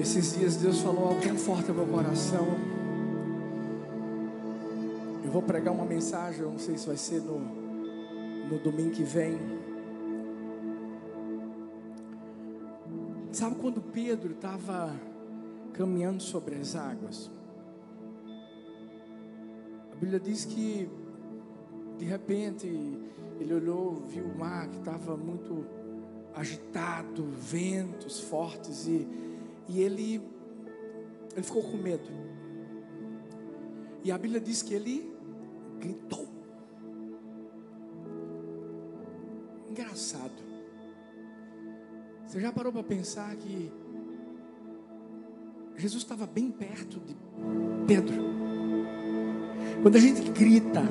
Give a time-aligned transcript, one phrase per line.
[0.00, 2.46] Esses dias Deus falou algo tão forte no meu coração.
[5.22, 9.02] Eu vou pregar uma mensagem, eu não sei se vai ser no, no domingo que
[9.02, 9.38] vem.
[13.30, 14.98] Sabe quando Pedro estava
[15.74, 17.30] caminhando sobre as águas?
[19.92, 20.88] A Bíblia diz que
[21.98, 22.66] de repente
[23.38, 25.66] ele olhou, viu o mar que estava muito
[26.34, 29.06] agitado, ventos fortes e,
[29.68, 30.20] e ele
[31.34, 32.08] ele ficou com medo.
[34.02, 35.12] E a Bíblia diz que ele
[35.78, 36.28] gritou.
[39.68, 40.50] Engraçado.
[42.26, 43.72] Você já parou para pensar que
[45.76, 47.16] Jesus estava bem perto de
[47.86, 48.30] Pedro?
[49.82, 50.82] Quando a gente grita,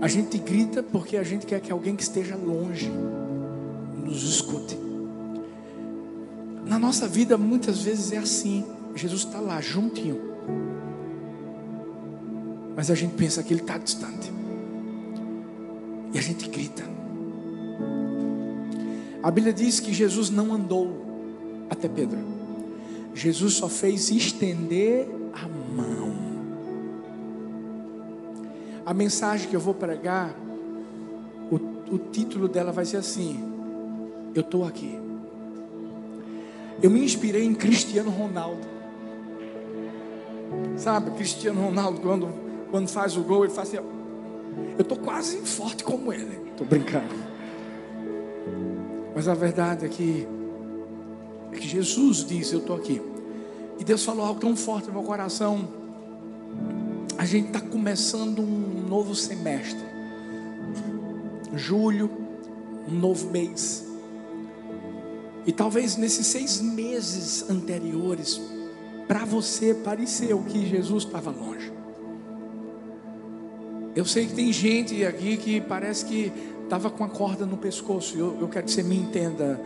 [0.00, 2.90] a gente grita porque a gente quer que alguém que esteja longe
[4.04, 4.91] nos escute.
[6.64, 8.64] Na nossa vida, muitas vezes é assim.
[8.94, 10.20] Jesus está lá, juntinho.
[12.76, 14.32] Mas a gente pensa que ele está distante.
[16.12, 16.82] E a gente grita.
[19.22, 22.18] A Bíblia diz que Jesus não andou até Pedro.
[23.14, 26.12] Jesus só fez estender a mão.
[28.84, 30.34] A mensagem que eu vou pregar,
[31.50, 33.38] o, o título dela vai ser assim:
[34.34, 35.01] Eu estou aqui.
[36.82, 38.66] Eu me inspirei em Cristiano Ronaldo.
[40.76, 42.28] Sabe, Cristiano Ronaldo, quando,
[42.70, 46.40] quando faz o gol, ele faz assim: Eu estou quase forte como ele.
[46.50, 47.14] Estou brincando.
[49.14, 50.26] Mas a verdade é que,
[51.52, 53.00] é que Jesus diz: Eu estou aqui.
[53.78, 55.68] E Deus falou algo tão forte no meu coração.
[57.16, 59.84] A gente está começando um novo semestre.
[61.54, 62.10] Julho,
[62.88, 63.91] um novo mês.
[65.46, 68.40] E talvez nesses seis meses anteriores,
[69.08, 71.72] para você pareceu que Jesus estava longe.
[73.94, 76.32] Eu sei que tem gente aqui que parece que
[76.64, 78.16] estava com a corda no pescoço.
[78.16, 79.60] Eu, eu quero que você me entenda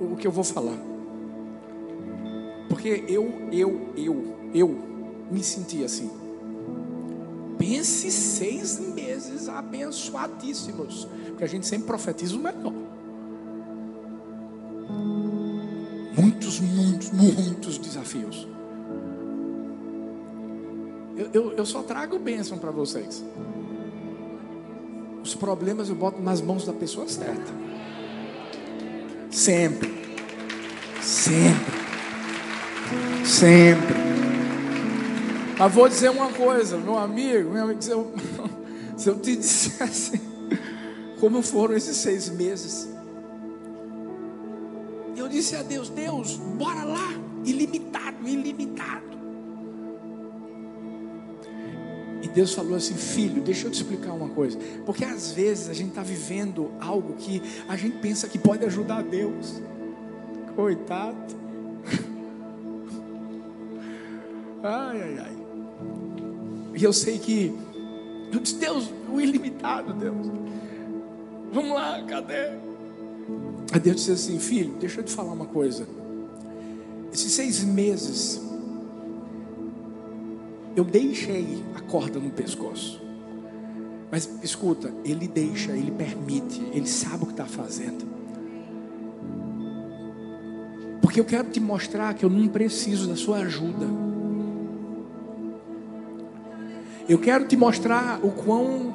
[0.00, 0.76] o que eu vou falar.
[2.68, 4.78] Porque eu, eu, eu, eu
[5.30, 6.10] me senti assim.
[7.56, 11.06] Pense seis meses abençoadíssimos.
[11.28, 12.72] Porque a gente sempre profetiza o melhor.
[16.18, 18.48] Muitos, muitos, muitos desafios.
[21.16, 23.24] Eu, eu, eu só trago bênção para vocês.
[25.22, 27.52] Os problemas eu boto nas mãos da pessoa certa.
[29.30, 29.92] Sempre.
[31.00, 31.78] Sempre.
[33.24, 33.94] Sempre.
[35.56, 38.12] Mas vou dizer uma coisa, meu amigo, meu amigo, se eu,
[38.98, 40.20] se eu te dissesse
[41.20, 42.97] como foram esses seis meses.
[45.38, 47.12] Disse a Deus, Deus, bora lá,
[47.44, 49.06] ilimitado, ilimitado.
[52.20, 54.58] E Deus falou assim: Filho, deixa eu te explicar uma coisa.
[54.84, 59.04] Porque às vezes a gente está vivendo algo que a gente pensa que pode ajudar
[59.04, 59.62] Deus.
[60.56, 61.36] Coitado.
[64.60, 65.36] Ai, ai, ai.
[66.74, 67.56] E eu sei que.
[68.32, 70.26] Eu disse: Deus, o ilimitado, Deus.
[71.52, 72.67] Vamos lá, cadê?
[73.72, 75.86] Aí Deus disse assim: Filho, deixa eu te falar uma coisa.
[77.12, 78.40] Esses seis meses
[80.76, 83.02] eu deixei a corda no pescoço.
[84.10, 88.06] Mas escuta, ele deixa, ele permite, ele sabe o que está fazendo.
[91.02, 93.86] Porque eu quero te mostrar que eu não preciso da sua ajuda.
[97.08, 98.94] Eu quero te mostrar o quão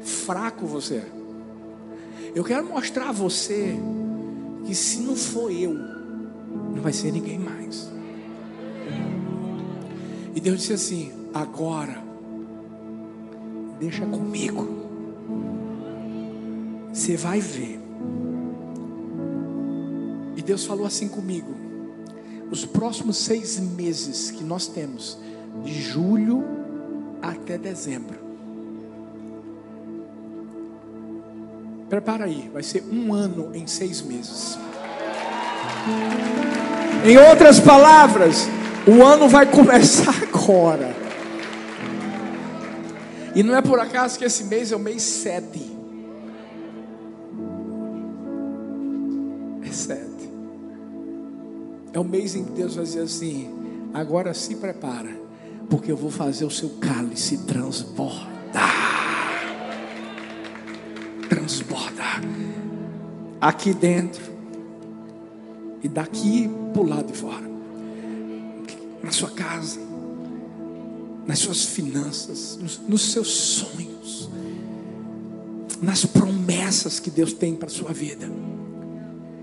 [0.00, 1.12] fraco você é.
[2.34, 3.78] Eu quero mostrar a você
[4.64, 7.90] que se não for eu, não vai ser ninguém mais.
[10.34, 12.02] E Deus disse assim: agora,
[13.78, 14.80] deixa comigo.
[16.92, 17.80] Você vai ver.
[20.36, 21.54] E Deus falou assim comigo:
[22.50, 25.18] os próximos seis meses que nós temos,
[25.64, 26.44] de julho
[27.22, 28.19] até dezembro.
[31.90, 34.56] Prepara aí, vai ser um ano em seis meses.
[37.04, 38.48] Em outras palavras,
[38.86, 40.94] o ano vai começar agora.
[43.34, 45.78] E não é por acaso que esse mês é o mês 7.
[49.68, 50.00] É 7.
[51.92, 53.52] É o mês em que Deus vai dizer assim:
[53.92, 55.10] agora se prepara,
[55.68, 58.39] porque eu vou fazer o seu cálice transbordar.
[61.50, 62.22] Transbordar.
[63.40, 64.22] Aqui dentro
[65.82, 67.50] e daqui para o lado de fora.
[69.02, 69.80] na sua casa,
[71.26, 74.30] nas suas finanças, nos, nos seus sonhos,
[75.82, 78.30] nas promessas que Deus tem para a sua vida.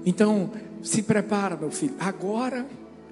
[0.06, 0.51] Então,
[0.81, 1.95] se prepara, meu filho.
[2.00, 2.65] Agora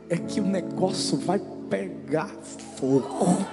[0.07, 2.29] é que o negócio vai pegar
[2.77, 3.45] fogo.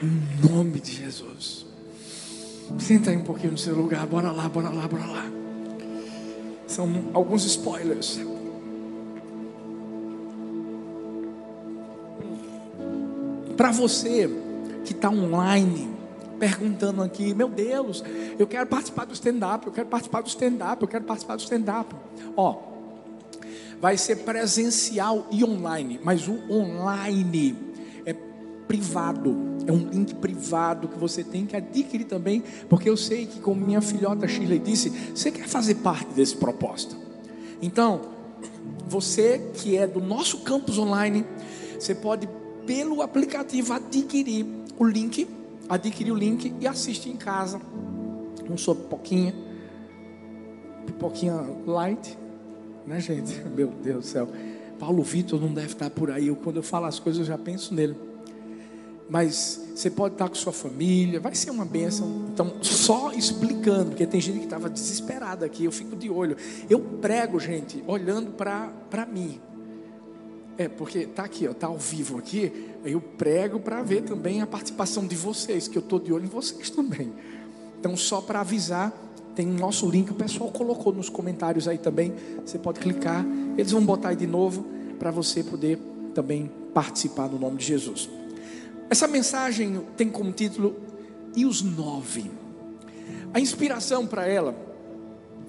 [0.00, 1.65] Em nome de Jesus.
[2.78, 4.06] Senta aí um pouquinho no seu lugar.
[4.06, 5.24] Bora lá, bora lá, bora lá.
[6.66, 8.20] São alguns spoilers.
[13.56, 14.28] Para você
[14.84, 15.88] que está online,
[16.38, 18.04] perguntando aqui, meu Deus,
[18.38, 21.94] eu quero participar do stand-up, eu quero participar do stand-up, eu quero participar do stand-up.
[22.36, 22.58] Ó,
[23.80, 27.56] vai ser presencial e online, mas o online
[28.04, 28.14] é
[28.68, 29.34] privado,
[29.66, 33.64] é um link privado que você tem que adquirir também, porque eu sei que, como
[33.64, 36.96] minha filhota Shirley disse, você quer fazer parte desse propósito.
[37.60, 38.02] Então,
[38.86, 41.24] você que é do nosso campus online,
[41.78, 42.28] você pode
[42.66, 44.46] pelo aplicativo adquirir
[44.78, 45.28] o link,
[45.68, 47.60] adquirir o link e assistir em casa.
[48.48, 49.34] Um sua pipoquinha,
[50.86, 51.34] pipoquinha
[51.66, 52.16] light,
[52.86, 53.34] né, gente?
[53.54, 54.28] Meu Deus do céu.
[54.78, 56.28] Paulo Vitor não deve estar por aí.
[56.28, 57.96] Eu, quando eu falo as coisas, eu já penso nele.
[59.08, 62.26] Mas você pode estar com sua família, vai ser uma bênção.
[62.32, 66.36] Então, só explicando, porque tem gente que estava desesperada aqui, eu fico de olho.
[66.68, 69.40] Eu prego, gente, olhando para mim.
[70.58, 72.70] É, porque tá aqui, ó, tá ao vivo aqui.
[72.84, 76.28] Eu prego para ver também a participação de vocês, que eu tô de olho em
[76.28, 77.12] vocês também.
[77.78, 78.92] Então, só para avisar,
[79.34, 82.14] tem o nosso link, o pessoal colocou nos comentários aí também.
[82.44, 83.24] Você pode clicar,
[83.58, 84.64] eles vão botar aí de novo
[84.98, 85.78] para você poder
[86.14, 88.08] também participar no nome de Jesus.
[88.88, 90.76] Essa mensagem tem como título
[91.34, 92.30] E os Nove.
[93.34, 94.54] A inspiração para ela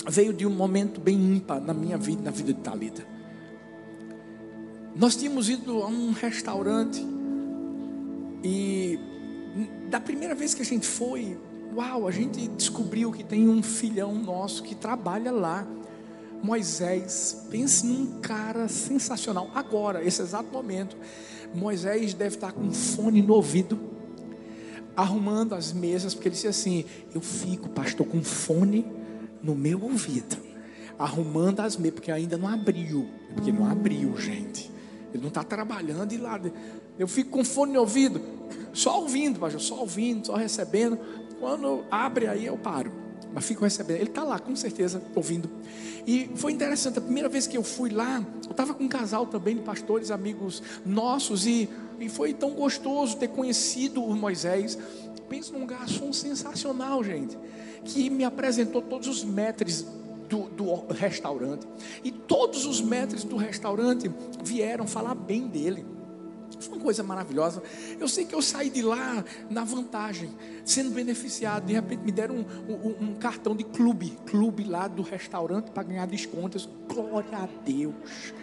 [0.07, 3.05] veio de um momento bem ímpar na minha vida, na vida de Talita.
[4.95, 7.05] Nós tínhamos ido a um restaurante
[8.43, 8.99] e
[9.89, 11.37] da primeira vez que a gente foi,
[11.75, 15.67] uau, a gente descobriu que tem um filhão nosso que trabalha lá.
[16.41, 19.49] Moisés, pense num cara sensacional.
[19.53, 20.95] Agora, esse exato momento,
[21.53, 23.79] Moisés deve estar com um fone no ouvido,
[24.95, 28.85] arrumando as mesas, porque ele disse assim: Eu fico, pastor, com fone
[29.41, 30.37] no meu ouvido,
[30.97, 34.71] arrumando as mesas, porque ainda não abriu, porque não abriu, gente.
[35.13, 36.39] Ele não está trabalhando e lá.
[36.99, 38.21] Eu fico com fone no ouvido,
[38.73, 40.99] só ouvindo, pastor, só ouvindo, só recebendo.
[41.39, 42.91] Quando abre aí eu paro.
[43.33, 43.97] Mas fico recebendo.
[43.97, 45.49] Ele está lá, com certeza, ouvindo.
[46.07, 49.25] E foi interessante, a primeira vez que eu fui lá, eu estava com um casal
[49.25, 51.69] também de pastores, amigos nossos, e,
[51.99, 54.79] e foi tão gostoso ter conhecido o Moisés.
[55.27, 57.37] Pensa num garçom sensacional, gente,
[57.83, 59.85] que me apresentou todos os metros
[60.29, 61.67] do, do restaurante.
[62.01, 64.09] E todos os mestres do restaurante
[64.41, 65.85] vieram falar bem dele.
[66.59, 67.61] Foi uma coisa maravilhosa.
[67.99, 70.31] Eu sei que eu saí de lá na vantagem,
[70.65, 71.65] sendo beneficiado.
[71.65, 75.83] De repente me deram um, um, um cartão de clube, clube lá do restaurante para
[75.83, 76.67] ganhar descontos.
[76.87, 78.33] Glória a Deus.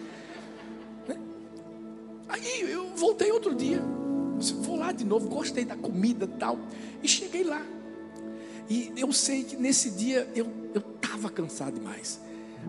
[1.08, 1.19] Né?
[2.28, 3.82] Aí eu voltei outro dia.
[4.62, 6.58] Vou lá de novo, gostei da comida tal.
[7.02, 7.62] E cheguei lá.
[8.69, 12.20] E eu sei que nesse dia eu estava cansado demais.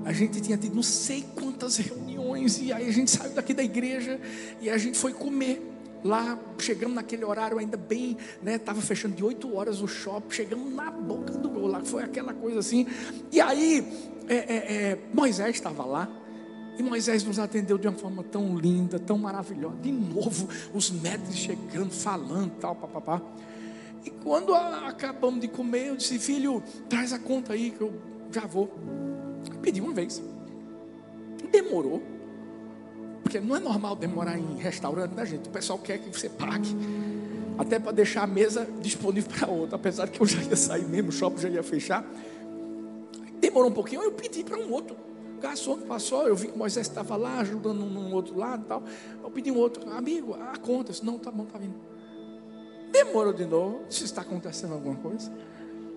[0.03, 3.63] A gente tinha tido não sei quantas reuniões, e aí a gente saiu daqui da
[3.63, 4.19] igreja
[4.61, 5.71] e a gente foi comer.
[6.03, 8.59] Lá, chegamos naquele horário ainda bem, né?
[8.59, 12.31] Tava fechando de 8 horas o shopping, chegamos na boca do gol lá, foi aquela
[12.31, 12.85] coisa assim.
[13.31, 13.83] E aí,
[14.27, 16.07] é, é, é, Moisés estava lá,
[16.77, 19.77] e Moisés nos atendeu de uma forma tão linda, tão maravilhosa.
[19.81, 23.21] De novo, os médicos chegando, falando, tal, papapá.
[24.03, 27.93] E quando acabamos de comer, eu disse, filho, traz a conta aí que eu
[28.31, 28.69] já vou.
[29.61, 30.21] Pedi uma vez.
[31.51, 32.01] Demorou.
[33.23, 35.49] Porque não é normal demorar em restaurante, né, gente?
[35.49, 36.69] O pessoal quer que você pague.
[37.57, 39.75] Até para deixar a mesa disponível para outro.
[39.75, 42.05] Apesar que eu já ia sair mesmo, o shopping já ia fechar.
[43.39, 44.95] Demorou um pouquinho, eu pedi para um outro.
[45.37, 48.83] O garçom passou, eu vi que Moisés estava lá ajudando num outro lado e tal.
[49.23, 50.91] Eu pedi um outro, amigo, a conta.
[50.91, 51.75] Disse, não, tá bom, tá vindo.
[52.91, 53.81] Demorou de novo.
[53.89, 55.31] Se está acontecendo alguma coisa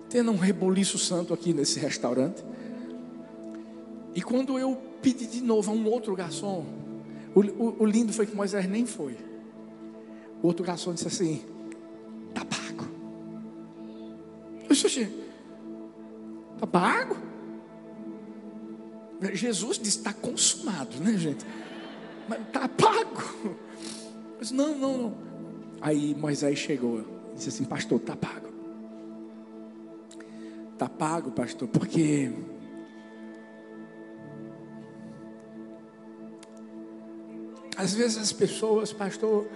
[0.09, 2.43] tendo um reboliço santo aqui nesse restaurante.
[4.13, 6.65] E quando eu pedi de novo a um outro garçom,
[7.35, 9.17] o, o, o lindo foi que Moisés nem foi.
[10.41, 11.43] O outro garçom disse assim:
[12.29, 12.87] Está pago.
[14.63, 15.09] Eu disse:
[16.55, 17.17] Está pago?
[19.33, 21.45] Jesus disse: Está consumado, né, gente?
[22.27, 23.23] Mas está pago.
[23.43, 25.13] Eu disse: Não, não, não.
[25.81, 27.01] Aí Moisés chegou
[27.33, 28.49] e disse assim: Pastor, está pago.
[30.73, 32.31] Está pago, pastor, porque.
[37.79, 39.47] Às vezes as pessoas, pastor,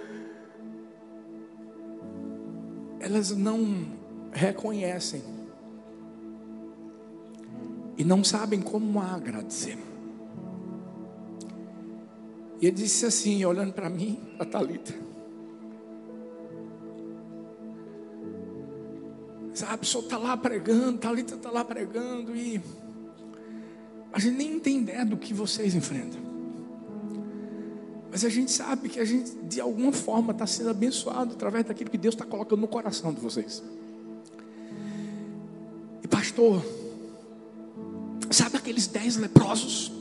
[3.01, 3.85] elas não
[4.31, 5.21] reconhecem
[7.97, 9.77] e não sabem como agradecer.
[12.61, 14.93] E ele disse assim, olhando para mim, para Talita.
[19.53, 22.61] Sabe, o senhor está lá pregando, Talita está lá pregando e
[24.13, 26.22] a gente nem tem ideia do que vocês enfrentam.
[28.13, 31.89] Mas a gente sabe que a gente, de alguma forma, está sendo abençoado através daquilo
[31.89, 33.63] que Deus está colocando no coração de vocês.
[36.03, 36.63] E pastor,
[38.29, 39.91] sabe aqueles dez leprosos?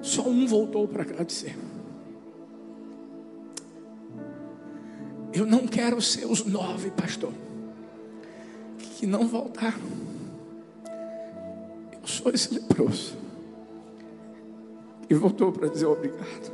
[0.00, 1.54] Só um voltou para agradecer.
[5.34, 7.34] Eu não quero ser os nove, pastor,
[8.78, 9.82] que não voltaram.
[11.92, 13.22] Eu sou esse leproso.
[15.14, 16.52] E voltou para dizer obrigado.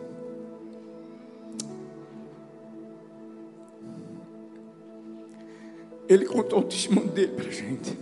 [6.06, 7.98] Ele contou o testemunho dele para a gente.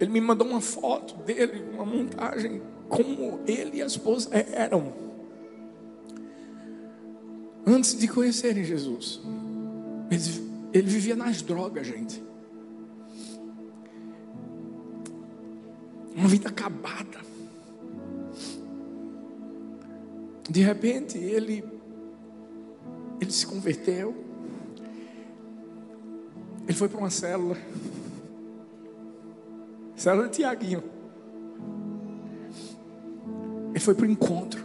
[0.00, 4.94] Ele me mandou uma foto dele, uma montagem como ele e a esposa eram
[7.66, 9.20] antes de conhecerem Jesus.
[10.10, 12.24] Ele, ele vivia nas drogas, gente.
[16.16, 17.29] Uma vida acabada.
[20.50, 21.62] De repente, ele
[23.20, 24.14] ele se converteu.
[26.66, 27.56] Ele foi para uma célula.
[29.94, 30.82] Célula de Tiaguinho.
[33.70, 34.64] Ele foi para o encontro.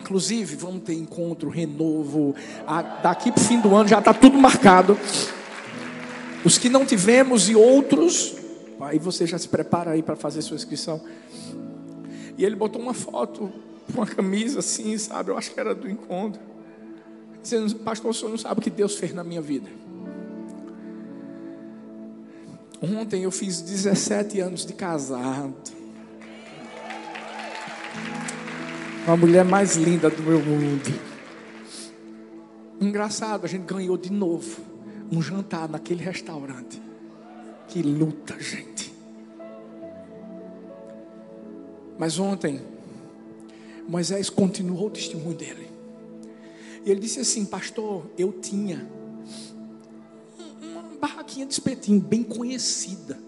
[0.00, 2.34] Inclusive, vamos ter encontro, renovo.
[3.02, 4.98] daqui para o fim do ano já está tudo marcado.
[6.42, 8.36] Os que não tivemos e outros,
[8.80, 11.02] aí você já se prepara aí para fazer sua inscrição.
[12.38, 13.52] E ele botou uma foto,
[13.94, 15.30] uma camisa assim, sabe?
[15.30, 16.40] Eu acho que era do encontro.
[17.42, 19.68] Dizendo, pastor, o senhor não sabe o que Deus fez na minha vida.
[22.82, 25.54] Ontem eu fiz 17 anos de casado.
[29.06, 31.10] A mulher mais linda do meu mundo.
[32.80, 34.62] Engraçado, a gente ganhou de novo
[35.12, 36.80] um jantar naquele restaurante.
[37.68, 38.92] Que luta, gente.
[41.98, 42.62] Mas ontem,
[43.90, 45.68] Moisés continuou o testemunho dele.
[46.86, 48.88] E ele disse assim: Pastor, eu tinha
[50.62, 53.18] uma barraquinha de espetinho bem conhecida.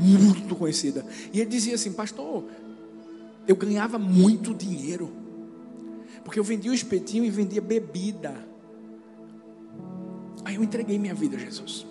[0.00, 1.04] Muito conhecida.
[1.34, 2.44] E ele dizia assim: Pastor,
[3.46, 5.12] eu ganhava muito dinheiro.
[6.24, 8.48] Porque eu vendia o espetinho e vendia bebida.
[10.46, 11.89] Aí eu entreguei minha vida a Jesus.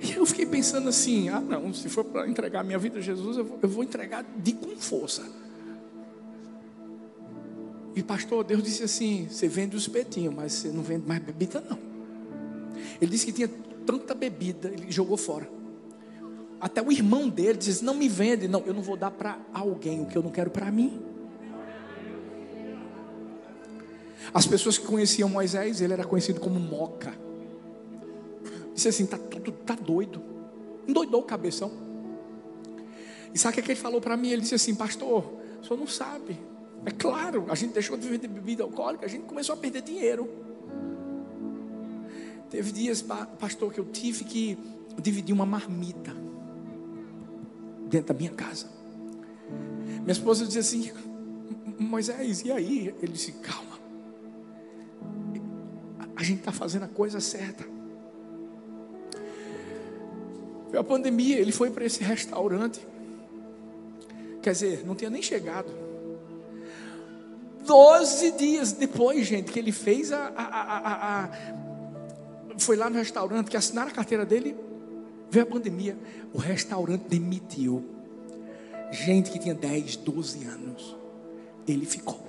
[0.00, 3.36] E eu fiquei pensando assim: ah, não, se for para entregar minha vida a Jesus,
[3.36, 5.22] eu vou, eu vou entregar de com força.
[7.96, 11.62] E pastor, Deus disse assim: você vende o espetinho, mas você não vende mais bebida,
[11.68, 11.78] não.
[13.00, 13.50] Ele disse que tinha
[13.84, 15.48] tanta bebida, ele jogou fora.
[16.60, 20.00] Até o irmão dele diz: Não me vende, não, eu não vou dar para alguém
[20.02, 21.00] o que eu não quero para mim.
[24.32, 27.27] As pessoas que conheciam Moisés, ele era conhecido como Moca.
[28.78, 30.22] Disse assim: Tá tudo, tá doido.
[30.86, 31.72] Endoidou o cabeção.
[33.34, 34.28] E sabe o que ele falou para mim?
[34.28, 35.24] Ele disse assim: Pastor,
[35.60, 36.38] o senhor não sabe.
[36.86, 40.30] É claro, a gente deixou de vender bebida alcoólica, a gente começou a perder dinheiro.
[42.48, 44.56] Teve dias, pastor, que eu tive que
[45.02, 46.14] dividir uma marmita
[47.88, 48.66] dentro da minha casa.
[50.02, 50.92] Minha esposa dizia assim:
[51.80, 52.94] Moisés, e aí?
[53.02, 53.76] Ele disse: Calma,
[56.14, 57.77] a gente está fazendo a coisa certa.
[60.70, 62.80] Foi a pandemia, ele foi para esse restaurante.
[64.42, 65.68] Quer dizer, não tinha nem chegado.
[67.66, 71.30] Doze dias depois, gente, que ele fez a, a, a, a,
[72.58, 74.56] Foi lá no restaurante que assinaram a carteira dele.
[75.30, 75.96] Veio a pandemia,
[76.32, 77.84] o restaurante demitiu
[78.90, 80.96] gente que tinha 10, 12 anos.
[81.66, 82.26] Ele ficou.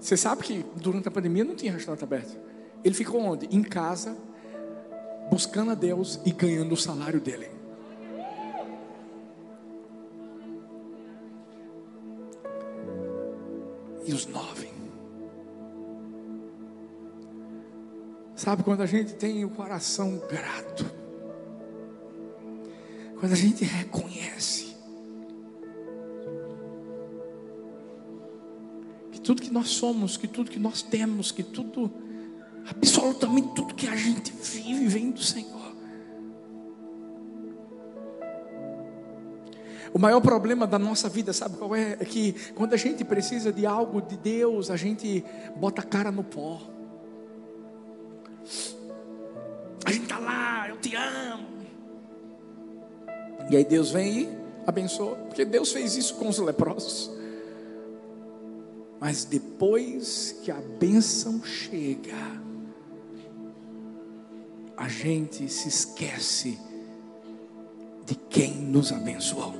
[0.00, 2.38] Você sabe que durante a pandemia não tinha restaurante aberto.
[2.84, 3.46] Ele ficou onde?
[3.46, 4.16] Em casa,
[5.30, 7.48] buscando a Deus e ganhando o salário dele.
[14.06, 14.68] E os nove
[18.38, 20.90] Sabe quando a gente tem o coração grato?
[23.18, 24.76] Quando a gente reconhece
[29.10, 31.92] que tudo que nós somos, que tudo que nós temos, que tudo,
[32.70, 35.58] Absolutamente tudo que a gente vive vem do Senhor.
[39.92, 41.92] O maior problema da nossa vida, sabe qual é?
[41.92, 45.24] É que quando a gente precisa de algo de Deus, a gente
[45.56, 46.60] bota a cara no pó.
[49.84, 51.48] A gente está lá, eu te amo.
[53.50, 57.10] E aí Deus vem e abençoa, porque Deus fez isso com os leprosos.
[59.00, 62.14] Mas depois que a bênção chega,
[64.78, 66.56] a gente se esquece
[68.06, 69.52] de quem nos abençoou.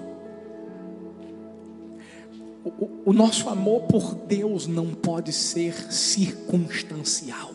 [2.65, 7.53] O, o, nosso amor por Deus não pode ser circunstancial,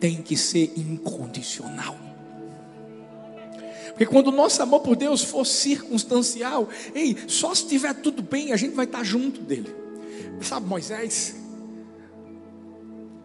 [0.00, 1.96] tem que ser incondicional.
[3.90, 8.52] Porque quando o nosso amor por Deus for circunstancial, ei, só se estiver tudo bem,
[8.52, 9.72] a gente vai estar junto dele.
[10.40, 11.36] Sabe, Moisés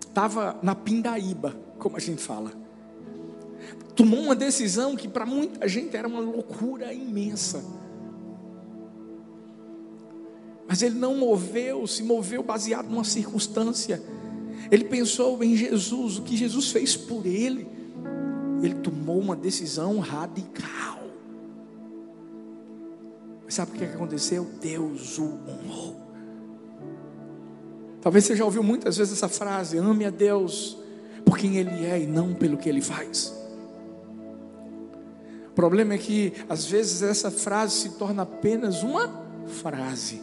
[0.02, 2.67] estava na pindaíba, como a gente fala.
[3.96, 7.64] Tomou uma decisão que para muita gente era uma loucura imensa.
[10.68, 14.02] Mas ele não moveu, se moveu baseado numa circunstância.
[14.70, 17.68] Ele pensou em Jesus, o que Jesus fez por ele.
[18.62, 21.00] Ele tomou uma decisão radical.
[23.46, 24.46] Mas sabe o que aconteceu?
[24.62, 25.96] Deus o honrou.
[28.02, 30.78] Talvez você já ouviu muitas vezes essa frase: ame a Deus
[31.26, 33.37] por quem Ele é e não pelo que Ele faz.
[35.58, 40.22] O problema é que às vezes essa frase se torna apenas uma frase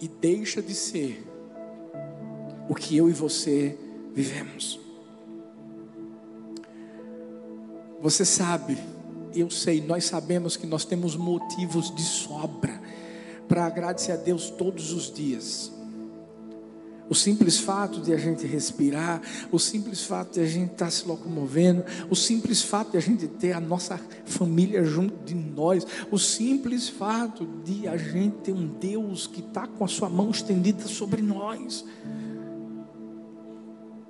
[0.00, 1.26] e deixa de ser
[2.68, 3.76] o que eu e você
[4.14, 4.78] vivemos.
[8.00, 8.78] Você sabe,
[9.34, 12.80] eu sei, nós sabemos que nós temos motivos de sobra
[13.48, 15.72] para agradecer a Deus todos os dias.
[17.08, 19.22] O simples fato de a gente respirar,
[19.52, 23.00] o simples fato de a gente estar tá se locomovendo, o simples fato de a
[23.00, 28.52] gente ter a nossa família junto de nós, o simples fato de a gente ter
[28.52, 31.84] um Deus que está com a sua mão estendida sobre nós.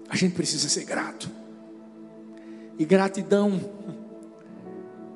[0.09, 1.31] A gente precisa ser grato.
[2.79, 3.61] E gratidão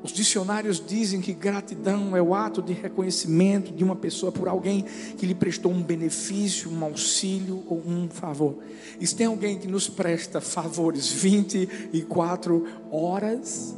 [0.02, 4.82] os dicionários dizem que gratidão é o ato de reconhecimento de uma pessoa por alguém
[5.18, 8.56] que lhe prestou um benefício, um auxílio ou um favor.
[8.98, 13.74] E se tem alguém que nos presta favores 24 horas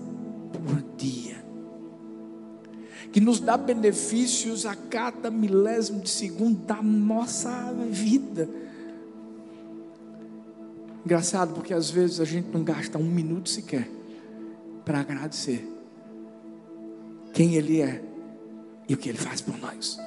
[0.52, 1.44] por dia,
[3.10, 8.48] que nos dá benefícios a cada milésimo de segundo da nossa vida.
[11.04, 13.90] Engraçado, porque às vezes a gente não gasta um minuto sequer
[14.84, 15.81] para agradecer
[17.32, 18.02] quem Ele é
[18.88, 19.98] e o que Ele faz por nós.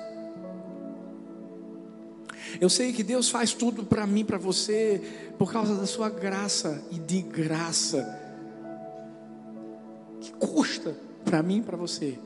[2.59, 5.01] Eu sei que Deus faz tudo para mim, para você,
[5.37, 8.19] por causa da sua graça e de graça,
[10.21, 12.17] que custa para mim e para você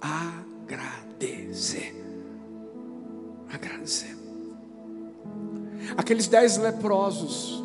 [0.00, 1.94] agradecer.
[3.50, 4.16] Agradecer.
[5.96, 7.62] Aqueles dez leprosos,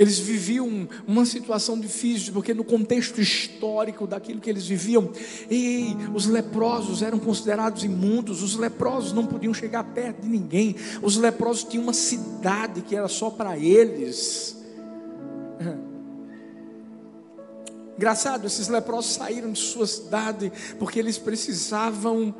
[0.00, 5.10] eles viviam uma situação difícil, porque no contexto histórico daquilo que eles viviam,
[5.50, 11.18] ei, os leprosos eram considerados imundos, os leprosos não podiam chegar perto de ninguém, os
[11.18, 14.56] leprosos tinham uma cidade que era só para eles.
[17.94, 22.34] Engraçado, esses leprosos saíram de sua cidade porque eles precisavam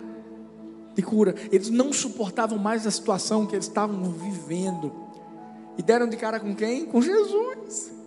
[0.94, 5.09] de cura, eles não suportavam mais a situação que eles estavam vivendo.
[5.78, 6.84] E deram de cara com quem?
[6.86, 8.00] Com Jesus.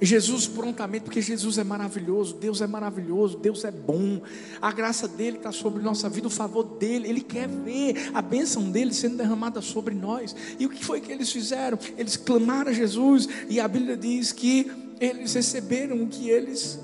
[0.00, 4.20] Jesus prontamente, porque Jesus é maravilhoso, Deus é maravilhoso, Deus é bom,
[4.60, 8.70] a graça dele está sobre nossa vida, o favor dele, ele quer ver a bênção
[8.70, 10.36] dele sendo derramada sobre nós.
[10.58, 11.78] E o que foi que eles fizeram?
[11.96, 16.78] Eles clamaram a Jesus, e a Bíblia diz que eles receberam o que eles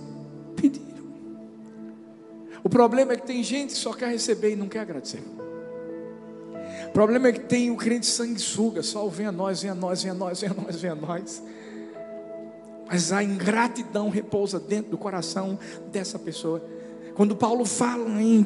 [0.57, 0.92] pediram.
[2.64, 5.22] O problema é que tem gente que só quer receber e não quer agradecer.
[6.93, 10.03] O problema é que tem o crente sanguessuga, só vem a nós, vem a nós,
[10.03, 11.43] vem a nós, vem a nós, vem a nós.
[12.87, 15.59] Mas a ingratidão repousa dentro do coração
[15.91, 16.63] dessa pessoa.
[17.15, 18.45] Quando Paulo fala em 1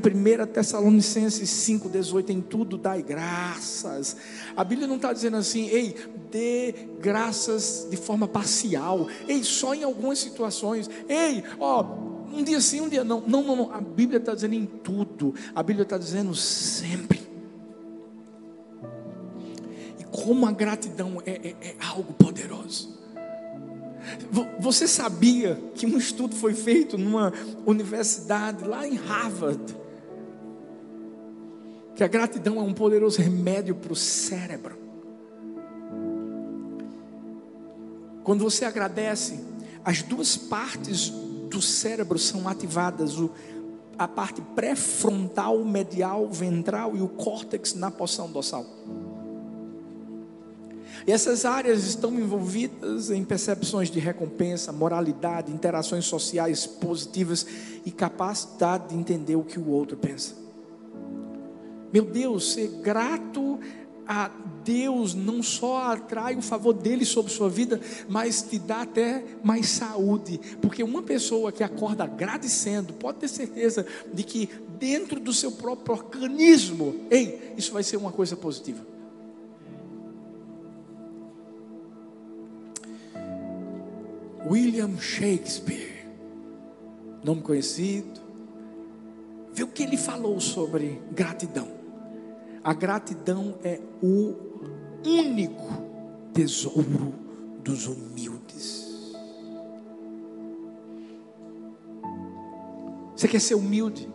[0.53, 4.17] Tessalonicenses 5,18, em tudo dai graças.
[4.57, 5.97] A Bíblia não está dizendo assim, ei,
[6.31, 11.85] dê graças de forma parcial, ei, só em algumas situações, ei, ó,
[12.33, 13.21] um dia sim, um dia não.
[13.27, 13.73] Não, não, não.
[13.73, 17.26] A Bíblia está dizendo em tudo, a Bíblia está dizendo sempre
[20.27, 22.97] como a gratidão é, é, é algo poderoso.
[24.59, 27.33] Você sabia que um estudo foi feito numa
[27.65, 29.77] universidade lá em Harvard?
[31.95, 34.77] Que a gratidão é um poderoso remédio para o cérebro.
[38.25, 39.39] Quando você agradece,
[39.85, 41.11] as duas partes
[41.49, 43.31] do cérebro são ativadas, o,
[43.97, 48.67] a parte pré-frontal, medial, ventral e o córtex na porção dorsal.
[51.07, 57.47] E essas áreas estão envolvidas em percepções de recompensa, moralidade, interações sociais positivas
[57.85, 60.35] e capacidade de entender o que o outro pensa.
[61.93, 63.61] Meu Deus, ser grato
[64.05, 64.31] a
[64.65, 69.69] Deus não só atrai o favor dele sobre sua vida, mas te dá até mais
[69.69, 75.53] saúde, porque uma pessoa que acorda agradecendo, pode ter certeza de que dentro do seu
[75.53, 78.96] próprio organismo, ei, isso vai ser uma coisa positiva.
[84.49, 86.07] William Shakespeare,
[87.25, 88.21] nome conhecido,
[89.53, 91.67] vê o que ele falou sobre gratidão.
[92.63, 94.35] A gratidão é o
[95.05, 95.67] único
[96.33, 97.13] tesouro
[97.65, 99.15] dos humildes.
[103.17, 104.09] Você quer ser humilde?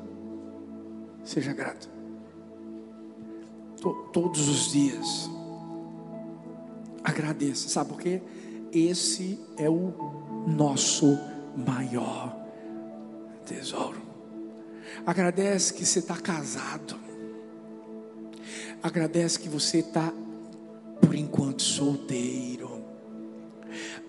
[1.26, 1.90] Seja grato.
[4.14, 5.30] Todos os dias.
[7.04, 7.68] Agradeça.
[7.68, 8.22] Sabe por quê?
[8.72, 9.94] Esse é o
[10.48, 11.20] nosso
[11.56, 12.36] maior
[13.46, 14.02] tesouro.
[15.06, 16.96] Agradece que você está casado.
[18.82, 20.14] Agradece que você está,
[21.02, 22.84] por enquanto, solteiro.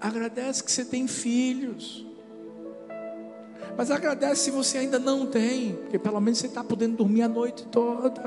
[0.00, 2.06] Agradece que você tem filhos.
[3.76, 7.28] Mas agradece se você ainda não tem, porque pelo menos você está podendo dormir a
[7.28, 8.22] noite toda.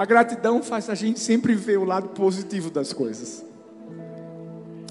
[0.00, 3.44] A gratidão faz a gente sempre ver o lado positivo das coisas.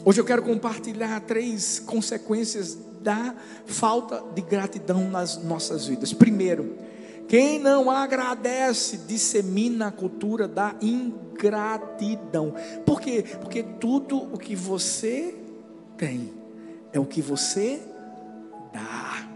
[0.06, 3.34] Hoje eu quero compartilhar três consequências da
[3.66, 6.14] falta de gratidão nas nossas vidas.
[6.14, 6.78] Primeiro,
[7.28, 12.54] quem não agradece dissemina a cultura da ingratidão.
[12.86, 13.26] Por quê?
[13.42, 15.34] Porque tudo o que você
[15.98, 16.32] tem
[16.94, 17.82] é o que você
[18.72, 19.29] dá.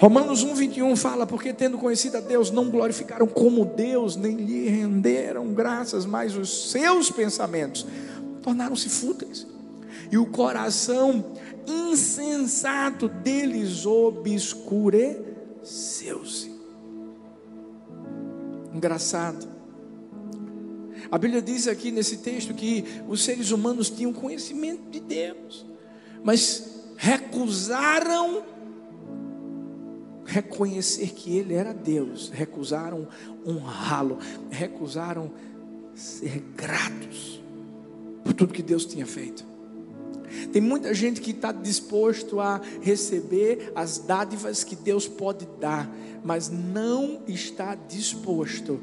[0.00, 4.66] Romanos 1, 21 fala: Porque tendo conhecido a Deus, não glorificaram como Deus, nem lhe
[4.66, 7.86] renderam graças, mas os seus pensamentos
[8.42, 9.46] tornaram-se fúteis,
[10.10, 11.36] e o coração
[11.66, 15.30] insensato deles obscureceu
[15.62, 16.48] seus.
[18.74, 19.46] Engraçado.
[21.10, 25.66] A Bíblia diz aqui nesse texto que os seres humanos tinham conhecimento de Deus,
[26.22, 28.42] mas recusaram
[30.30, 33.08] reconhecer que Ele era Deus, recusaram
[33.44, 35.32] honrá-lo, recusaram
[35.94, 37.42] ser gratos
[38.22, 39.44] por tudo que Deus tinha feito.
[40.52, 45.90] Tem muita gente que está disposto a receber as dádivas que Deus pode dar,
[46.24, 48.80] mas não está disposto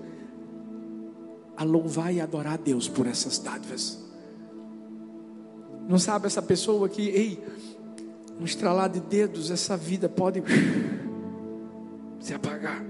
[1.55, 3.97] a louvar e adorar a Deus por essas dádivas.
[5.87, 7.41] Não sabe essa pessoa que, ei,
[8.37, 10.43] um estralar de dedos, essa vida pode
[12.27, 12.83] se apagar.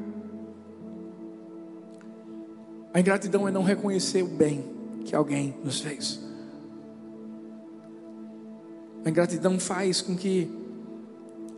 [2.92, 4.66] A ingratidão é não reconhecer o bem
[5.06, 6.20] que alguém nos fez.
[9.06, 10.50] A ingratidão faz com que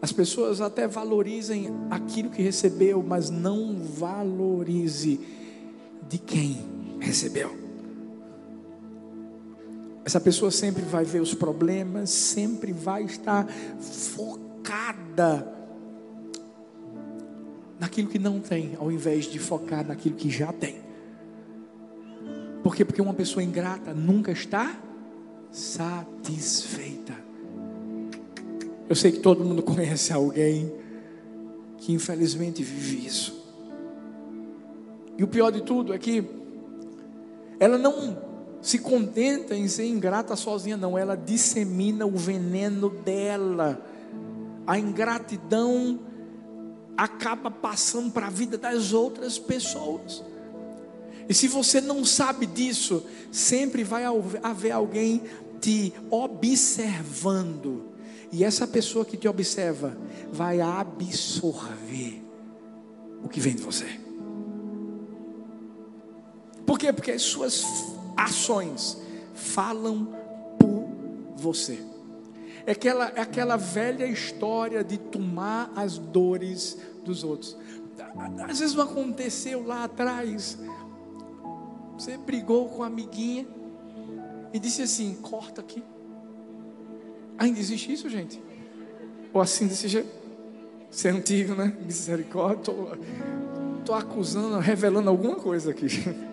[0.01, 5.17] as pessoas até valorizem aquilo que recebeu, mas não valorize
[6.09, 6.57] de quem
[6.99, 7.57] recebeu.
[10.03, 13.47] Essa pessoa sempre vai ver os problemas, sempre vai estar
[13.79, 15.58] focada
[17.79, 20.75] naquilo que não tem, ao invés de focar naquilo que já tem.
[22.61, 22.83] Por quê?
[22.83, 24.77] Porque uma pessoa ingrata nunca está
[25.51, 27.13] satisfeita.
[28.87, 30.71] Eu sei que todo mundo conhece alguém
[31.77, 33.39] que infelizmente vive isso.
[35.17, 36.23] E o pior de tudo é que
[37.59, 38.17] ela não
[38.61, 43.81] se contenta em ser ingrata sozinha, não, ela dissemina o veneno dela.
[44.67, 45.99] A ingratidão
[47.03, 50.21] acaba passando para a vida das outras pessoas.
[51.29, 54.03] E se você não sabe disso, sempre vai
[54.43, 55.23] haver alguém
[55.61, 57.89] te observando
[58.31, 59.97] e essa pessoa que te observa
[60.31, 62.21] vai absorver
[63.23, 63.99] o que vem de você.
[66.65, 66.93] Por quê?
[66.93, 67.63] Porque as suas
[68.15, 68.97] ações
[69.33, 70.13] falam
[70.59, 70.87] por
[71.35, 71.79] você.
[72.65, 77.57] É aquela, é aquela velha história de tomar as dores dos outros.
[78.47, 80.57] Às vezes não aconteceu lá atrás.
[81.93, 83.47] Você brigou com a amiguinha
[84.53, 85.83] e disse assim: corta aqui.
[87.37, 88.41] Ainda existe isso, gente?
[89.33, 90.09] Ou assim desse jeito?
[90.89, 91.77] Você é antigo, né?
[91.85, 92.73] Misericórdia.
[93.85, 95.87] Tô acusando, revelando alguma coisa aqui.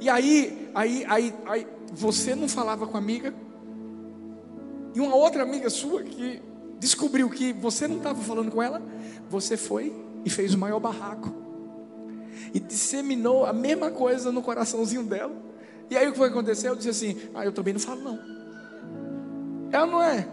[0.00, 3.32] E aí, aí, aí, aí, você não falava com a amiga?
[4.94, 6.42] E uma outra amiga sua que
[6.78, 8.82] descobriu que você não estava falando com ela,
[9.30, 9.92] você foi
[10.24, 11.32] e fez o maior barraco.
[12.52, 15.34] E disseminou a mesma coisa no coraçãozinho dela.
[15.88, 16.68] E aí o que foi acontecer?
[16.68, 18.18] Eu disse assim: Ah, eu também não falo não.
[19.70, 20.28] Ela não é.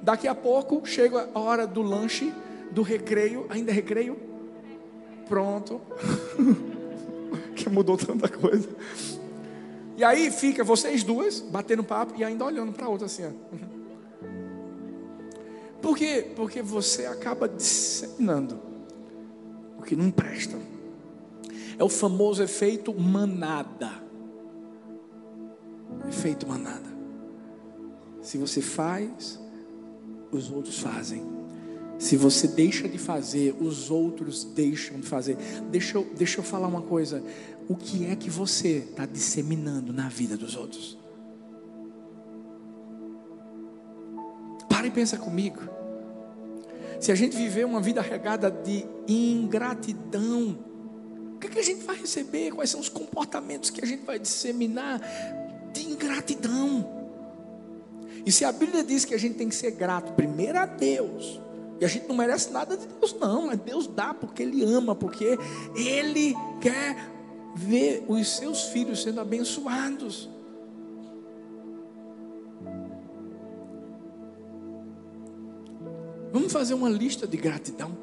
[0.00, 2.32] Daqui a pouco chega a hora do lanche,
[2.70, 4.18] do recreio, ainda é recreio?
[5.28, 5.80] Pronto.
[7.54, 8.68] que mudou tanta coisa.
[9.96, 13.24] E aí fica vocês duas batendo papo e ainda olhando para a outra assim.
[13.26, 13.81] Ó.
[15.82, 16.24] Por quê?
[16.36, 18.60] Porque você acaba disseminando
[19.78, 20.56] o que não presta.
[21.76, 23.90] É o famoso efeito manada.
[26.08, 26.88] Efeito manada.
[28.22, 29.40] Se você faz,
[30.30, 31.22] os outros fazem.
[31.98, 35.36] Se você deixa de fazer, os outros deixam de fazer.
[35.70, 37.22] Deixa eu, deixa eu falar uma coisa.
[37.68, 40.98] O que é que você está disseminando na vida dos outros?
[44.92, 45.60] Pensa comigo.
[47.00, 50.58] Se a gente viver uma vida regada de ingratidão,
[51.34, 52.52] o que, é que a gente vai receber?
[52.52, 55.00] Quais são os comportamentos que a gente vai disseminar
[55.72, 57.02] de ingratidão?
[58.24, 61.40] E se a Bíblia diz que a gente tem que ser grato primeiro a Deus,
[61.80, 64.94] e a gente não merece nada de Deus, não, mas Deus dá porque Ele ama,
[64.94, 65.36] porque
[65.74, 66.96] Ele quer
[67.56, 70.30] ver os seus filhos sendo abençoados.
[76.32, 77.96] Vamos fazer uma lista de gratidão.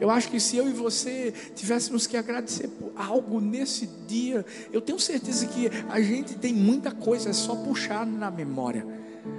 [0.00, 4.80] Eu acho que se eu e você tivéssemos que agradecer por algo nesse dia, eu
[4.80, 8.86] tenho certeza que a gente tem muita coisa, é só puxar na memória.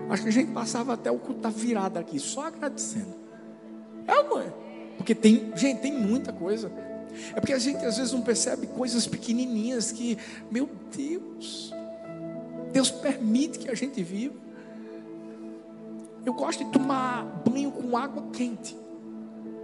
[0.10, 3.16] Acho que a gente passava até o culto da virada aqui, só agradecendo.
[4.08, 4.54] É ou não é?
[4.98, 6.72] Porque tem, gente, tem muita coisa.
[7.36, 10.18] É porque a gente às vezes não percebe coisas pequenininhas que,
[10.50, 11.74] meu Deus,
[12.72, 14.36] Deus permite que a gente viva.
[16.26, 18.78] Eu gosto de tomar banho com água quente.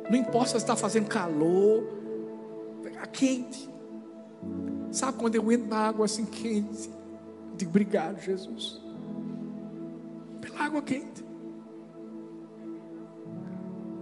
[0.09, 1.83] Não importa se está fazendo calor,
[2.83, 3.69] pegar quente.
[4.91, 6.89] Sabe quando eu entro na água assim quente?
[7.51, 8.81] Eu digo, obrigado, Jesus.
[10.41, 11.29] Pela água quente.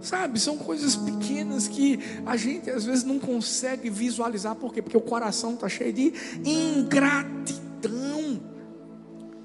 [0.00, 4.54] Sabe, são coisas pequenas que a gente às vezes não consegue visualizar.
[4.54, 4.80] Por quê?
[4.80, 6.12] Porque o coração está cheio de
[6.44, 8.17] ingratidão.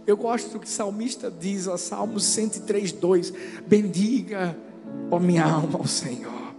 [0.05, 3.33] Eu gosto do que o salmista diz, a Salmos 103, 2:
[3.65, 4.57] Bendiga,
[5.09, 6.53] ó minha alma, ao Senhor.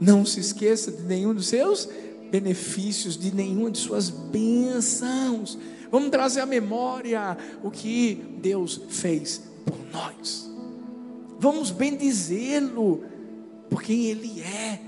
[0.00, 1.88] Não se esqueça de nenhum dos seus
[2.30, 5.58] benefícios, de nenhuma de suas bênçãos.
[5.90, 10.50] Vamos trazer à memória o que Deus fez por nós.
[11.38, 13.04] Vamos bendizê-lo
[13.68, 14.80] por quem Ele é.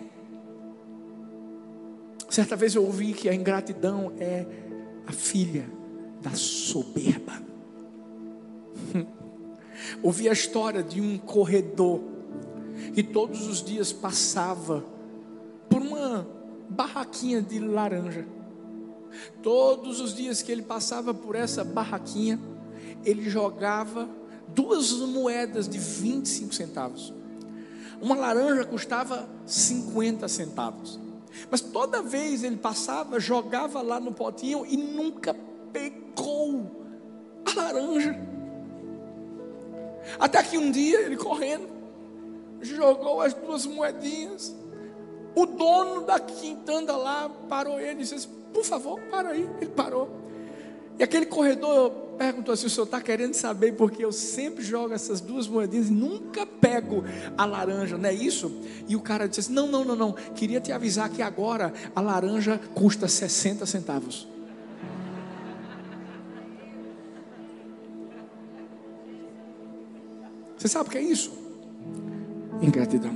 [2.29, 4.47] Certa vez eu ouvi que a ingratidão é
[5.07, 5.69] a filha
[6.21, 7.56] da soberba.
[10.03, 12.01] Ouvi a história de um corredor
[12.95, 14.85] que todos os dias passava
[15.69, 16.27] por uma
[16.69, 18.27] barraquinha de laranja.
[19.43, 22.39] Todos os dias que ele passava por essa barraquinha,
[23.05, 24.09] ele jogava
[24.49, 27.15] duas moedas de 25 centavos.
[28.01, 31.01] Uma laranja custava 50 centavos.
[31.51, 35.35] Mas toda vez ele passava, jogava lá no potinho e nunca
[35.73, 36.87] pegou
[37.45, 38.36] a laranja.
[40.19, 41.69] Até que um dia ele correndo,
[42.61, 44.55] jogou as duas moedinhas.
[45.35, 49.49] O dono da quintanda lá parou ele e disse: Por favor, para aí.
[49.61, 50.09] Ele parou.
[50.99, 55.21] E aquele corredor perguntou assim: o senhor está querendo saber porque eu sempre jogo essas
[55.21, 57.05] duas moedinhas e nunca pego
[57.37, 58.61] a laranja, não é isso?
[58.89, 60.13] E o cara disse assim: não, não, não, não.
[60.13, 64.27] Queria te avisar que agora a laranja custa 60 centavos.
[70.57, 71.33] Você sabe o que é isso?
[72.61, 73.13] Ingratidão.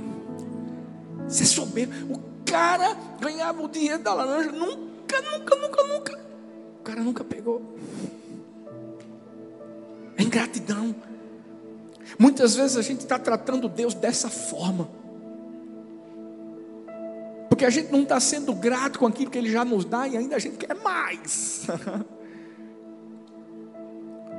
[1.27, 6.19] Você souber, o cara ganhava o dinheiro da laranja, nunca, nunca, nunca, nunca.
[6.79, 7.75] O cara nunca pegou.
[10.17, 10.95] É ingratidão.
[12.19, 14.89] Muitas vezes a gente está tratando Deus dessa forma.
[17.49, 20.17] Porque a gente não está sendo grato com aquilo que Ele já nos dá e
[20.17, 21.65] ainda a gente quer mais.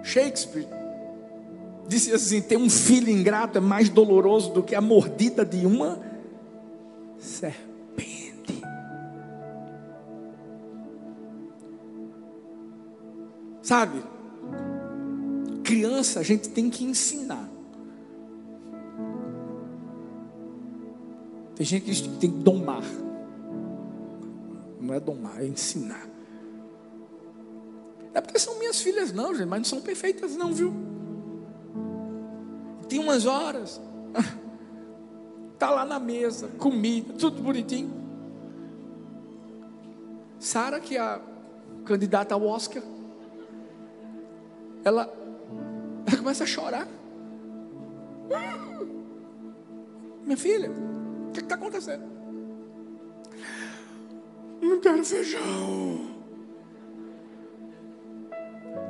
[0.05, 0.82] Shakespeare
[1.89, 6.01] disse assim: ter um filho ingrato é mais doloroso do que a mordida de uma
[7.19, 8.63] serpente.
[13.63, 14.03] Sabe?
[15.73, 17.49] criança a gente tem que ensinar.
[21.57, 22.85] Tem gente que tem que domar.
[24.79, 26.07] Não é domar, é ensinar.
[28.13, 30.75] É porque são minhas filhas, não, gente, mas não são perfeitas, não, viu?
[32.83, 33.81] Daqui umas horas,
[35.59, 37.91] tá lá na mesa, comida, tudo bonitinho.
[40.39, 41.21] Sara, que é a
[41.85, 42.83] candidata ao Oscar,
[44.85, 45.13] ela,
[46.07, 46.87] ela começa a chorar.
[50.25, 52.05] Minha filha, o que está acontecendo?
[54.61, 56.13] Não quero feijão.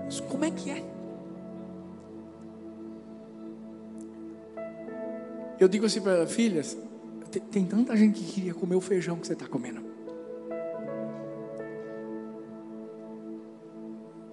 [0.04, 1.01] Mas como é que é?
[5.62, 6.76] Eu digo assim para filhas,
[7.30, 9.80] tem, tem tanta gente que queria comer o feijão que você está comendo.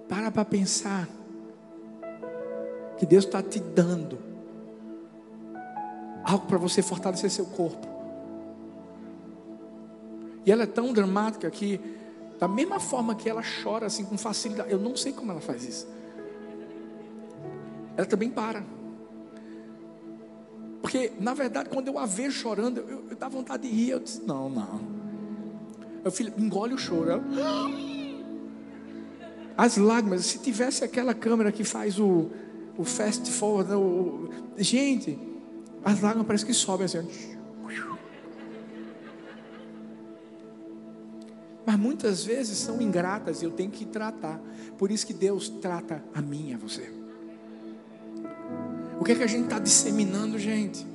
[0.08, 1.08] Para para pensar
[2.98, 4.18] que Deus está te dando
[6.24, 7.86] algo para você fortalecer seu corpo.
[10.44, 11.80] E ela é tão dramática que,
[12.40, 15.62] da mesma forma que ela chora assim com facilidade, eu não sei como ela faz
[15.62, 15.86] isso.
[17.96, 18.79] Ela também para.
[20.90, 23.90] Porque, na verdade, quando eu a vejo chorando, eu, eu dá vontade de rir.
[23.90, 24.80] Eu disse: Não, não.
[26.02, 27.12] Meu filho, engole o choro.
[27.12, 27.22] Ela,
[29.56, 32.28] As lágrimas, se tivesse aquela câmera que faz o,
[32.76, 35.16] o fast forward, o, gente,
[35.84, 37.06] as lágrimas parecem que sobem assim.
[41.64, 44.40] Mas muitas vezes são ingratas e eu tenho que tratar.
[44.76, 46.99] Por isso que Deus trata a mim e a você.
[49.00, 50.86] O que é que a gente está disseminando, gente?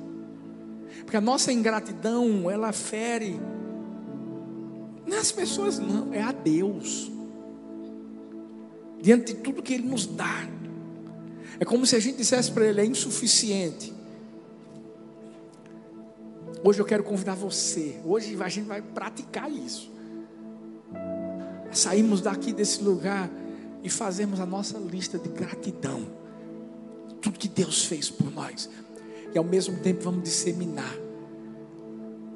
[1.00, 3.40] Porque a nossa ingratidão, ela fere.
[5.04, 7.10] Não é as pessoas, não, é a Deus.
[9.02, 10.48] Diante de tudo que Ele nos dá.
[11.58, 13.92] É como se a gente dissesse para Ele: é insuficiente.
[16.62, 18.00] Hoje eu quero convidar você.
[18.04, 19.90] Hoje a gente vai praticar isso.
[21.72, 23.28] Saímos daqui desse lugar
[23.82, 26.15] e fazemos a nossa lista de gratidão.
[27.36, 28.68] Tudo que Deus fez por nós.
[29.34, 30.96] E ao mesmo tempo vamos disseminar.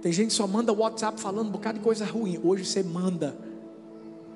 [0.03, 2.39] Tem gente que só manda WhatsApp falando um bocado de coisa ruim.
[2.45, 3.37] Hoje você manda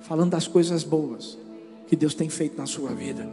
[0.01, 1.39] falando das coisas boas
[1.87, 3.29] que Deus tem feito na sua vida.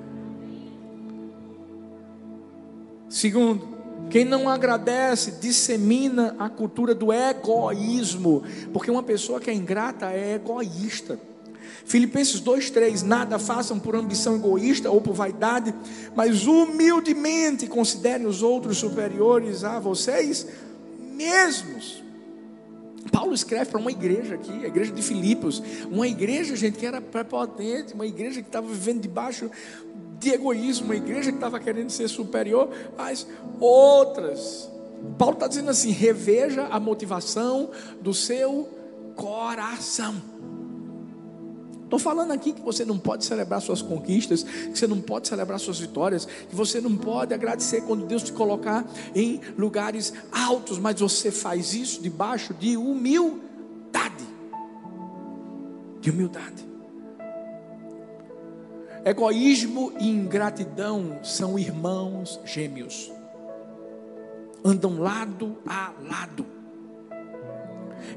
[3.09, 3.67] Segundo,
[4.09, 10.35] quem não agradece dissemina a cultura do egoísmo, porque uma pessoa que é ingrata é
[10.35, 11.19] egoísta.
[11.85, 15.73] Filipenses 2:3 Nada façam por ambição egoísta ou por vaidade,
[16.15, 20.47] mas humildemente considerem os outros superiores a vocês
[21.15, 22.03] mesmos.
[23.11, 27.01] Paulo escreve para uma igreja aqui, a igreja de Filipos, uma igreja, gente, que era
[27.01, 29.49] prepotente, uma igreja que estava vivendo debaixo
[30.19, 33.25] de egoísmo, uma igreja que estava querendo ser superior às
[33.59, 34.69] outras.
[35.17, 38.69] Paulo está dizendo assim: reveja a motivação do seu
[39.15, 40.15] coração.
[41.91, 45.59] Estou falando aqui que você não pode celebrar suas conquistas, que você não pode celebrar
[45.59, 51.01] suas vitórias, que você não pode agradecer quando Deus te colocar em lugares altos, mas
[51.01, 54.23] você faz isso debaixo de humildade.
[55.99, 56.65] De humildade.
[59.03, 63.11] Egoísmo e ingratidão são irmãos gêmeos,
[64.63, 66.60] andam lado a lado.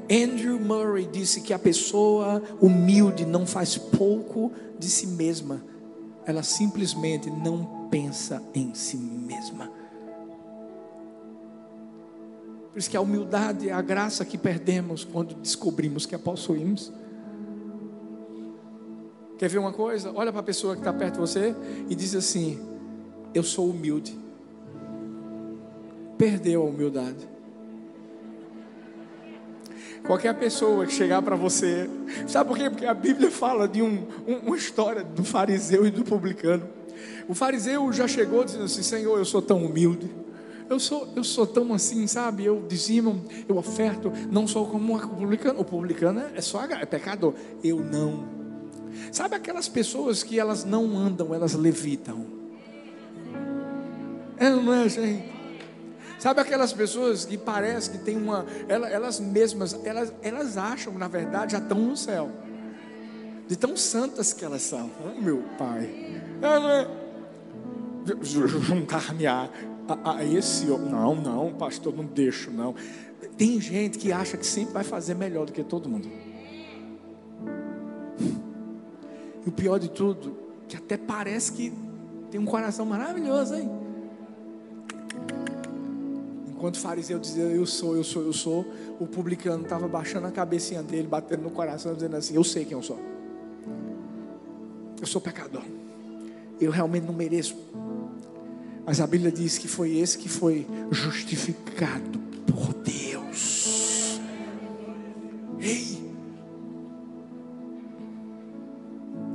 [0.09, 5.63] Andrew Murray disse que a pessoa humilde não faz pouco de si mesma,
[6.25, 9.71] ela simplesmente não pensa em si mesma.
[12.71, 16.91] Por isso que a humildade é a graça que perdemos quando descobrimos que a possuímos.
[19.37, 20.11] Quer ver uma coisa?
[20.13, 21.55] Olha para a pessoa que está perto de você
[21.89, 22.59] e diz assim:
[23.33, 24.17] Eu sou humilde.
[26.17, 27.34] Perdeu a humildade.
[30.05, 31.89] Qualquer pessoa que chegar para você,
[32.27, 32.69] sabe por quê?
[32.69, 36.67] Porque a Bíblia fala de um, um, uma história do fariseu e do publicano.
[37.27, 40.09] O fariseu já chegou dizendo assim: Senhor, eu sou tão humilde.
[40.69, 42.45] Eu sou, eu sou tão assim, sabe?
[42.45, 45.59] Eu dizimo, eu oferto, não sou como o publicano.
[45.59, 47.33] O publicano é só é pecador.
[47.63, 48.25] Eu não.
[49.11, 52.25] Sabe aquelas pessoas que elas não andam, elas levitam?
[54.37, 55.34] É, não é, gente?
[56.25, 61.51] Sabe aquelas pessoas que parece que tem uma, elas mesmas, elas, elas acham, na verdade,
[61.51, 62.31] já estão no céu.
[63.47, 64.89] De tão santas que elas são.
[65.05, 65.87] Oh, meu pai.
[66.41, 66.87] É?
[68.23, 69.47] Juntar-me a,
[69.87, 70.65] a, a esse.
[70.65, 72.73] Não, não, pastor, não deixo, não.
[73.37, 76.09] Tem gente que acha que sempre vai fazer melhor do que todo mundo.
[79.45, 80.35] E o pior de tudo,
[80.67, 81.71] que até parece que
[82.31, 83.84] tem um coração maravilhoso, hein?
[86.65, 88.65] Enquanto o fariseu dizia, eu sou, eu sou, eu sou,
[88.99, 92.73] o publicano estava baixando a cabecinha dele, batendo no coração, dizendo assim: Eu sei quem
[92.73, 92.99] eu sou.
[94.99, 95.61] Eu sou pecador.
[96.59, 97.55] Eu realmente não mereço.
[98.83, 104.19] Mas a Bíblia diz que foi esse que foi justificado por Deus.
[105.59, 106.03] Ei!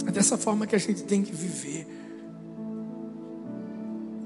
[0.04, 1.99] É dessa forma que a gente tem que viver.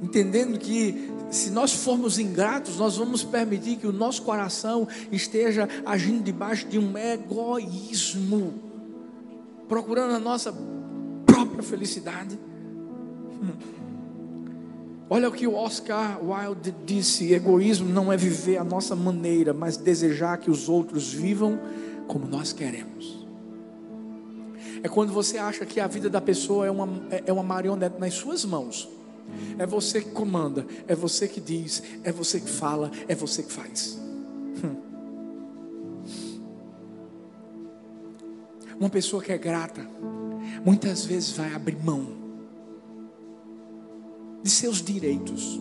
[0.05, 6.23] Entendendo que se nós formos ingratos, nós vamos permitir que o nosso coração esteja agindo
[6.23, 8.53] debaixo de um egoísmo,
[9.67, 10.55] procurando a nossa
[11.25, 12.39] própria felicidade.
[13.43, 13.53] Hum.
[15.09, 19.79] Olha o que o Oscar Wilde disse: egoísmo não é viver a nossa maneira, mas
[19.79, 21.59] desejar que os outros vivam
[22.07, 23.27] como nós queremos.
[24.83, 27.99] É quando você acha que a vida da pessoa é uma, é, é uma marionete
[27.99, 28.87] nas suas mãos.
[29.59, 33.53] É você que comanda, é você que diz, é você que fala, é você que
[33.53, 33.99] faz.
[34.65, 34.95] Hum.
[38.79, 39.89] Uma pessoa que é grata,
[40.65, 42.07] muitas vezes vai abrir mão
[44.43, 45.61] de seus direitos.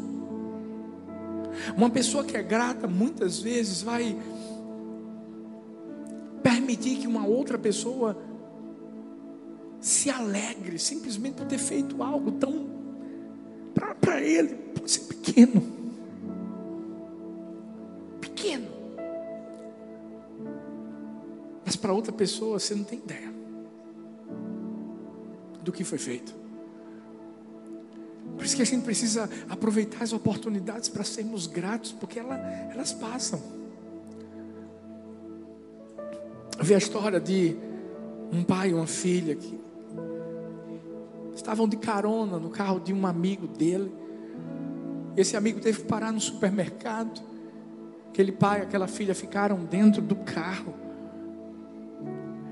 [1.78, 4.18] Uma pessoa que é grata muitas vezes vai
[6.41, 8.18] permitir que uma outra pessoa
[9.80, 12.83] se alegre simplesmente por ter feito algo tão
[13.74, 15.61] para ele pode ser pequeno.
[18.21, 18.67] Pequeno.
[21.65, 23.34] Mas para outra pessoa você não tem ideia
[25.63, 26.34] do que foi feito.
[28.36, 32.36] Por isso que a gente precisa aproveitar as oportunidades para sermos gratos, porque ela,
[32.71, 33.41] elas passam.
[36.61, 37.55] Vi a história de
[38.32, 39.62] um pai e uma filha que
[41.36, 43.92] estavam de carona no carro de um amigo dele.
[45.16, 47.22] Esse amigo teve que parar no supermercado.
[48.10, 50.74] Aquele pai e aquela filha ficaram dentro do carro.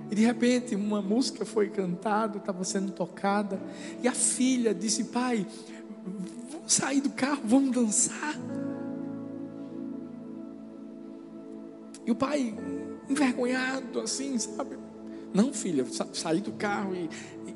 [0.09, 3.61] E de repente uma música foi cantada, estava sendo tocada,
[4.03, 5.47] e a filha disse: Pai,
[6.51, 8.35] Vamos sair do carro, vamos dançar.
[12.05, 12.55] E o pai,
[13.09, 14.77] envergonhado, assim, sabe?
[15.33, 17.09] Não, filha, sair do carro e,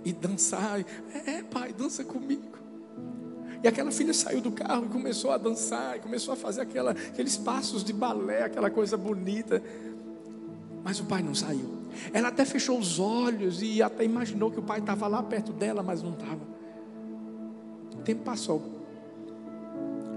[0.06, 0.80] e, e dançar.
[1.14, 2.56] É, é, pai, dança comigo.
[3.64, 6.92] E aquela filha saiu do carro e começou a dançar, e começou a fazer aquela,
[6.92, 9.62] aqueles passos de balé, aquela coisa bonita.
[10.84, 11.76] Mas o pai não saiu.
[12.14, 15.82] Ela até fechou os olhos e até imaginou que o pai estava lá perto dela,
[15.82, 16.56] mas não estava
[18.06, 18.64] tempo passou.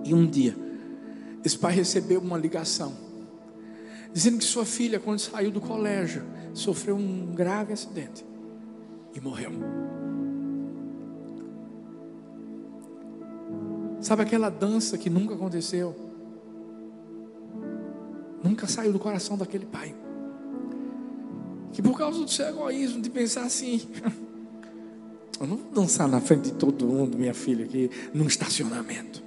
[0.05, 0.55] E um dia,
[1.45, 2.95] esse pai recebeu uma ligação,
[4.13, 8.25] dizendo que sua filha, quando saiu do colégio, sofreu um grave acidente
[9.15, 9.53] e morreu.
[14.01, 15.95] Sabe aquela dança que nunca aconteceu?
[18.43, 19.95] Nunca saiu do coração daquele pai.
[21.73, 23.83] Que por causa do seu egoísmo, de pensar assim,
[25.41, 29.23] Eu não vou dançar na frente de todo mundo, minha filha, aqui, num estacionamento.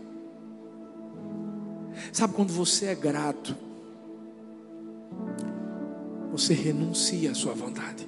[2.12, 3.56] Sabe quando você é grato,
[6.32, 8.08] você renuncia à sua vontade.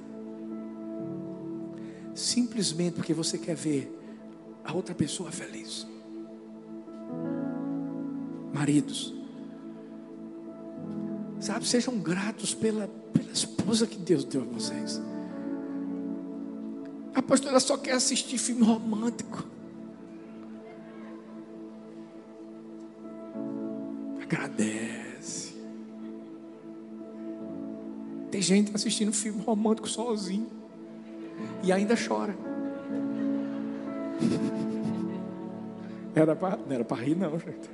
[2.14, 3.92] Simplesmente porque você quer ver
[4.64, 5.86] a outra pessoa feliz.
[8.52, 9.12] Maridos,
[11.40, 15.00] sabe, sejam gratos pela, pela esposa que Deus deu a vocês.
[17.14, 19.44] A pastora só quer assistir filme romântico.
[28.44, 30.48] Gente assistindo filme romântico sozinho
[31.62, 32.36] e ainda chora.
[36.14, 37.68] Era pra, não era para rir, não, gente.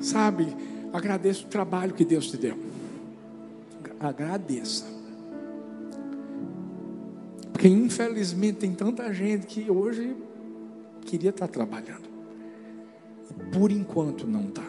[0.00, 0.46] Sabe,
[0.92, 2.58] agradeço o trabalho que Deus te deu.
[4.00, 4.84] Agradeça.
[7.52, 10.16] Porque infelizmente tem tanta gente que hoje
[11.02, 12.08] queria estar trabalhando.
[13.52, 14.64] Por enquanto não está.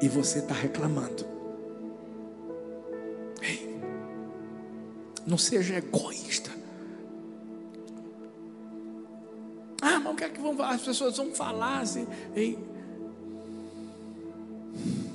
[0.00, 1.35] E você está reclamando.
[5.26, 6.50] Não seja egoísta.
[9.82, 11.86] Ah, mas o que é que vão as pessoas vão falar?
[11.86, 12.58] Se, ei,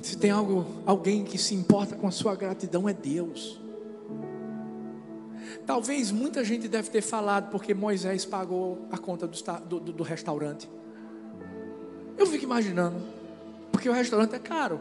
[0.02, 3.60] se tem algo, alguém que se importa com a sua gratidão é Deus.
[5.66, 10.68] Talvez muita gente deve ter falado porque Moisés pagou a conta do, do, do restaurante.
[12.18, 13.00] Eu fico imaginando,
[13.70, 14.80] porque o restaurante é caro.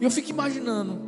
[0.00, 1.07] E eu fico imaginando.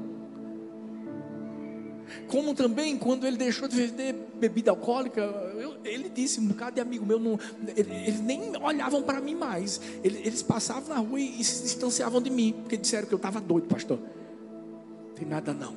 [2.31, 6.81] Como também, quando ele deixou de vender bebida alcoólica, eu, ele disse: um bocado de
[6.81, 7.39] amigo meu, não,
[7.77, 9.81] ele, eles nem olhavam para mim mais.
[10.05, 13.17] Eles, eles, passavam na rua e, e se distanciavam de mim, porque disseram que eu
[13.17, 13.99] estava doido, pastor.
[13.99, 15.75] Não tem nada não.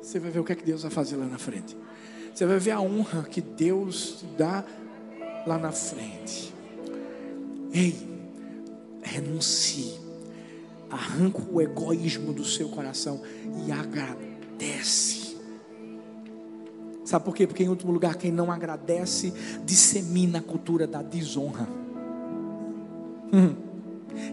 [0.00, 1.76] Você vai ver o que é que Deus vai fazer lá na frente.
[2.34, 4.64] Você vai ver a honra que Deus dá
[5.46, 6.54] lá na frente.
[7.74, 7.94] Ei,
[9.02, 10.00] renuncie.
[10.88, 13.20] Arranca o egoísmo do seu coração
[13.66, 13.70] e
[14.60, 15.36] agradece.
[17.04, 17.46] Sabe por quê?
[17.46, 19.32] Porque em último lugar, quem não agradece
[19.64, 21.66] dissemina a cultura da desonra.
[23.32, 23.54] Hum.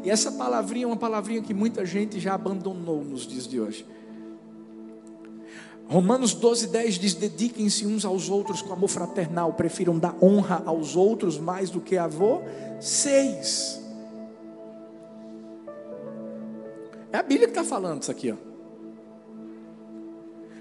[0.03, 3.86] E essa palavrinha é uma palavrinha que muita gente já abandonou nos dias de hoje.
[5.88, 10.95] Romanos 12, 10 diz: Dediquem-se uns aos outros com amor fraternal, prefiram dar honra aos
[10.95, 13.82] outros mais do que a vocês.
[17.11, 18.47] É a Bíblia que está falando isso aqui, ó.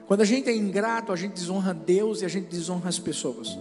[0.07, 3.59] Quando a gente é ingrato, a gente desonra Deus e a gente desonra as pessoas.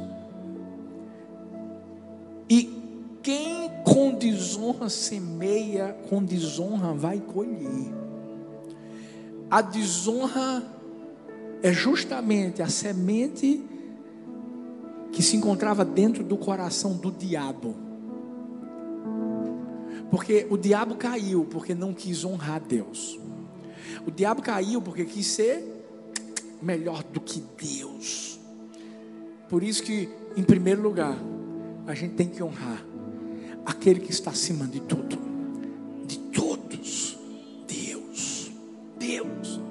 [2.47, 2.83] E
[3.23, 7.91] quem com desonra semeia, com desonra vai colher.
[9.49, 10.63] A desonra
[11.63, 13.63] é justamente a semente
[15.11, 17.75] que se encontrava dentro do coração do diabo.
[20.11, 23.19] Porque o diabo caiu porque não quis honrar Deus.
[24.05, 25.74] O diabo caiu porque quis ser
[26.65, 28.39] melhor do que Deus.
[29.47, 31.15] Por isso que, em primeiro lugar,
[31.85, 32.83] a gente tem que honrar
[33.65, 35.17] aquele que está acima de tudo,
[36.07, 37.17] de todos,
[37.67, 38.51] Deus.
[38.97, 39.61] Deus.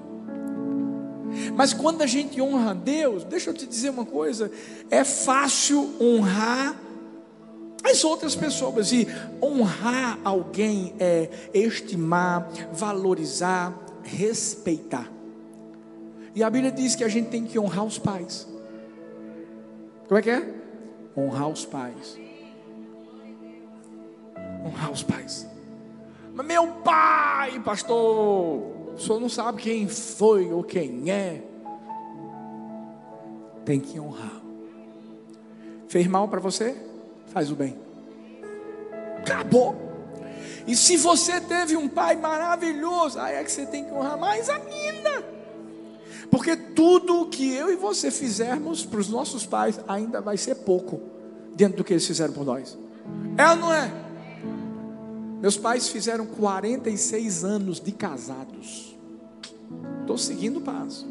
[1.56, 4.50] Mas quando a gente honra Deus, deixa eu te dizer uma coisa:
[4.88, 6.80] é fácil honrar
[7.82, 8.92] as outras pessoas.
[8.92, 9.08] E
[9.42, 15.13] honrar alguém é estimar, valorizar, respeitar.
[16.34, 18.46] E a Bíblia diz que a gente tem que honrar os pais.
[20.08, 20.54] Como é que é?
[21.16, 22.18] Honrar os pais.
[24.64, 25.46] Honrar os pais.
[26.34, 31.42] Mas meu pai, pastor, o senhor não sabe quem foi ou quem é.
[33.64, 34.42] Tem que honrar.
[35.88, 36.76] Fez mal para você?
[37.28, 37.78] Faz o bem.
[39.18, 39.76] Acabou.
[40.66, 44.50] E se você teve um pai maravilhoso, aí é que você tem que honrar mais
[44.50, 45.13] ainda.
[46.34, 50.56] Porque tudo o que eu e você fizermos para os nossos pais ainda vai ser
[50.56, 51.00] pouco
[51.54, 52.76] dentro do que eles fizeram por nós.
[53.38, 53.88] É ou não é?
[55.40, 58.96] Meus pais fizeram 46 anos de casados.
[60.00, 61.06] Estou seguindo o passo.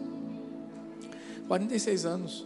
[1.47, 2.45] 46 anos.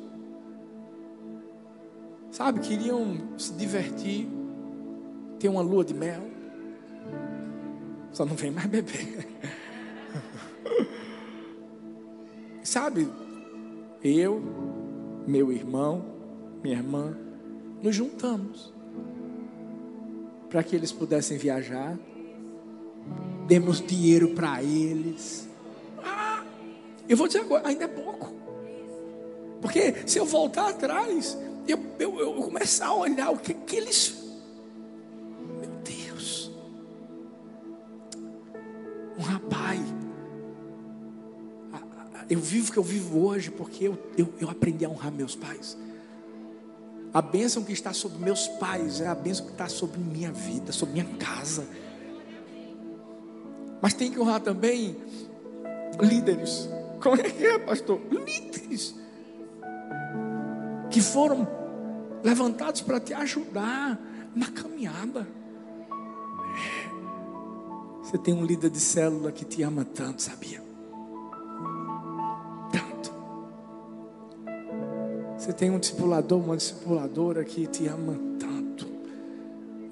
[2.30, 4.28] Sabe, queriam se divertir,
[5.40, 6.22] ter uma lua de mel.
[8.14, 9.28] Só não vem mais beber.
[12.68, 13.08] Sabe,
[14.04, 14.42] eu,
[15.26, 16.04] meu irmão,
[16.62, 17.18] minha irmã,
[17.82, 18.74] nos juntamos
[20.50, 21.98] para que eles pudessem viajar,
[23.48, 25.48] demos dinheiro para eles.
[26.04, 26.44] Ah,
[27.08, 28.34] eu vou dizer agora, ainda é pouco.
[29.62, 34.14] Porque se eu voltar atrás, eu, eu, eu começar a olhar o que, que eles.
[35.58, 36.52] Meu Deus.
[39.18, 39.97] Um rapaz
[42.30, 45.36] eu vivo o que eu vivo hoje porque eu, eu, eu aprendi a honrar meus
[45.36, 45.78] pais.
[47.14, 50.72] A bênção que está sobre meus pais é a bênção que está sobre minha vida,
[50.72, 51.66] sobre minha casa.
[53.82, 54.96] Mas tem que honrar também
[56.02, 56.70] líderes.
[57.02, 58.02] Como é que é, pastor?
[58.12, 58.96] Líderes
[60.90, 61.48] que foram
[62.24, 64.00] levantados para te ajudar
[64.36, 65.28] na caminhada.
[68.02, 70.67] Você tem um líder de célula que te ama tanto, sabia?
[75.48, 78.86] Você tem um discipulador, uma discipuladora que te ama tanto.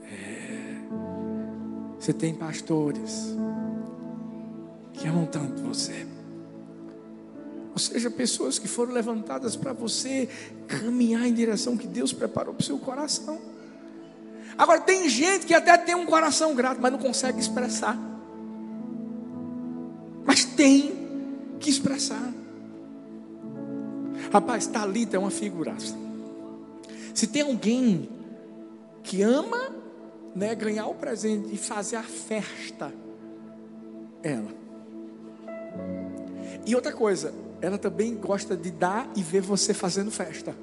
[0.04, 0.76] É.
[1.98, 3.34] Você tem pastores
[4.92, 6.06] que amam tanto você.
[7.72, 10.28] Ou seja, pessoas que foram levantadas para você
[10.68, 13.40] caminhar em direção que Deus preparou para o seu coração.
[14.58, 17.98] Agora, tem gente que até tem um coração grato, mas não consegue expressar.
[20.26, 22.34] Mas tem que expressar.
[24.36, 25.96] Rapaz, Talita é uma figuraça.
[27.14, 28.10] Se tem alguém
[29.02, 29.74] que ama
[30.36, 32.94] né, ganhar o presente e fazer a festa,
[34.22, 34.52] ela.
[36.66, 40.54] E outra coisa, ela também gosta de dar e ver você fazendo festa.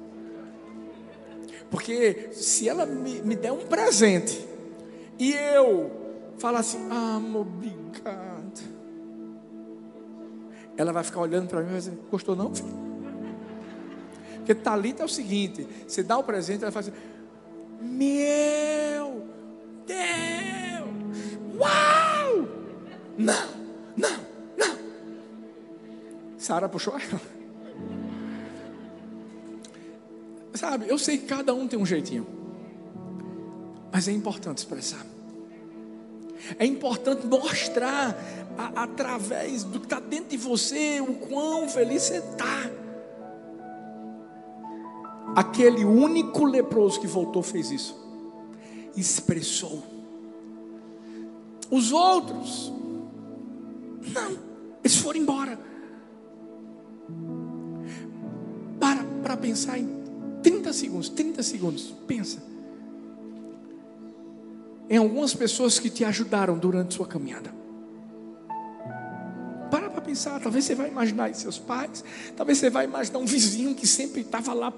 [1.71, 4.47] Porque se ela me, me der um presente
[5.17, 5.89] e eu
[6.37, 8.61] falar assim, ah, obrigado,
[10.77, 12.92] ela vai ficar olhando para mim e vai dizer, gostou não, filho?
[14.43, 16.97] Porque talita é o seguinte: você dá o presente, ela faz assim,
[17.81, 19.25] Meu
[19.87, 21.37] Deus!
[21.57, 22.47] Uau!
[23.17, 23.49] Não,
[23.95, 24.19] não,
[24.57, 24.77] não.
[26.37, 27.21] Sara puxou ela.
[30.53, 32.27] Sabe, eu sei que cada um tem um jeitinho.
[33.91, 35.05] Mas é importante expressar.
[36.59, 38.15] É importante mostrar
[38.57, 42.82] a, através do que está dentro de você o quão feliz você está.
[45.35, 47.95] Aquele único leproso que voltou fez isso.
[48.95, 49.83] Expressou.
[51.71, 52.71] Os outros,
[54.13, 54.37] não,
[54.83, 55.59] eles foram embora.
[58.79, 59.89] Para para pensar em
[60.43, 62.43] 30 segundos, 30 segundos, pensa.
[64.89, 67.51] Em algumas pessoas que te ajudaram durante sua caminhada.
[69.71, 72.03] Para para pensar, talvez você vai imaginar seus pais,
[72.35, 74.71] talvez você vai imaginar um vizinho que sempre estava lá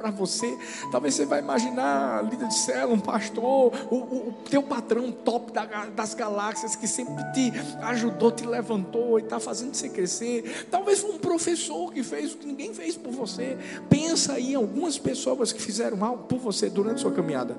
[0.00, 0.56] para você.
[0.90, 5.52] Talvez você vai imaginar líder de célula, um pastor, o, o, o teu patrão top
[5.52, 10.66] da, das galáxias que sempre te ajudou, te levantou e está fazendo você crescer.
[10.70, 13.58] Talvez um professor que fez o que ninguém fez por você.
[13.90, 17.56] Pensa aí em algumas pessoas que fizeram algo por você durante sua caminhada.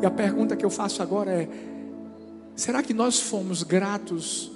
[0.00, 1.48] E a pergunta que eu faço agora é:
[2.56, 4.50] será que nós fomos gratos?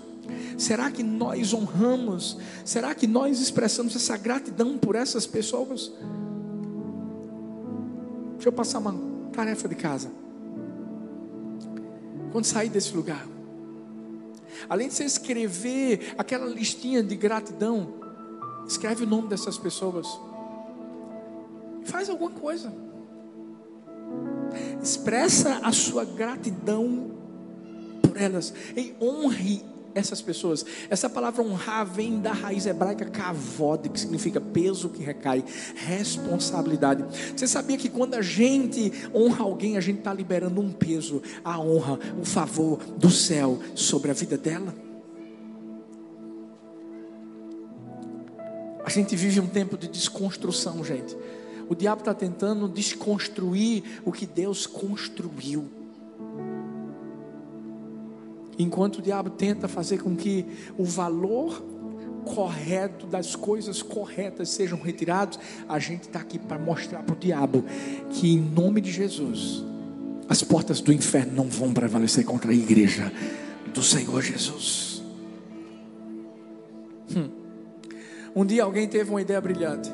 [0.57, 2.39] Será que nós honramos?
[2.65, 5.93] Será que nós expressamos essa gratidão por essas pessoas?
[8.45, 8.95] Deixa eu passar uma
[9.33, 10.11] tarefa de casa.
[12.31, 13.27] Quando sair desse lugar,
[14.69, 17.95] além de você escrever aquela listinha de gratidão,
[18.69, 20.07] escreve o nome dessas pessoas.
[21.85, 22.71] Faz alguma coisa.
[24.83, 27.13] Expressa a sua gratidão
[28.03, 28.53] por elas.
[28.77, 29.65] E honre
[29.95, 30.65] essas pessoas.
[30.91, 35.45] Essa palavra honrar vem da raiz hebraica kavod, que significa peso que recai,
[35.77, 37.05] responsabilidade.
[37.37, 41.59] Você sabia que quando a gente honra alguém, a gente está liberando um peso, a
[41.59, 44.75] honra, o favor do céu sobre a vida dela?
[48.85, 51.17] A gente vive um tempo de desconstrução, gente.
[51.69, 55.71] O diabo está tentando desconstruir o que Deus construiu.
[58.59, 60.47] Enquanto o diabo tenta fazer com que
[60.79, 61.63] o valor
[62.25, 65.39] correto das coisas corretas sejam retirados,
[65.69, 67.65] a gente está aqui para mostrar para o diabo
[68.11, 69.63] que, em nome de Jesus,
[70.29, 73.13] as portas do inferno não vão prevalecer contra a igreja
[73.73, 75.03] do Senhor Jesus.
[77.15, 77.31] Hum.
[78.35, 79.93] Um dia alguém teve uma ideia brilhante.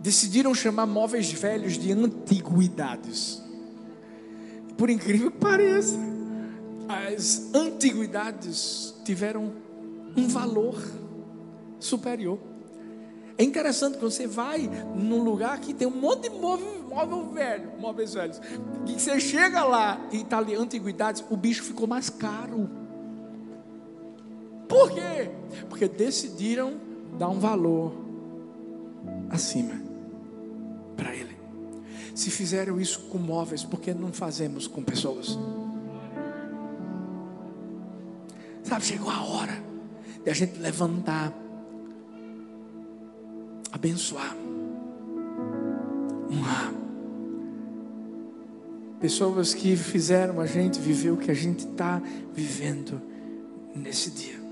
[0.00, 3.42] Decidiram chamar móveis velhos de antiguidades.
[4.76, 6.13] Por incrível que pareça
[6.88, 9.52] as antiguidades tiveram
[10.16, 10.80] um valor
[11.78, 12.38] superior.
[13.36, 17.72] É interessante que você vai num lugar que tem um monte de móvel, móvel velho,
[17.80, 18.40] móveis velhos.
[18.86, 22.70] E você chega lá e está ali antiguidades, o bicho ficou mais caro.
[24.68, 25.30] Por quê?
[25.68, 26.74] Porque decidiram
[27.18, 27.92] dar um valor
[29.30, 29.80] acima
[30.96, 31.36] para ele.
[32.14, 35.36] Se fizeram isso com móveis, por que não fazemos com pessoas?
[38.64, 39.62] Sabe, chegou a hora
[40.24, 41.30] de a gente levantar,
[43.70, 44.34] abençoar,
[46.30, 46.72] honrar.
[48.98, 52.00] Pessoas que fizeram a gente viver o que a gente está
[52.32, 53.02] vivendo
[53.76, 54.42] nesse dia.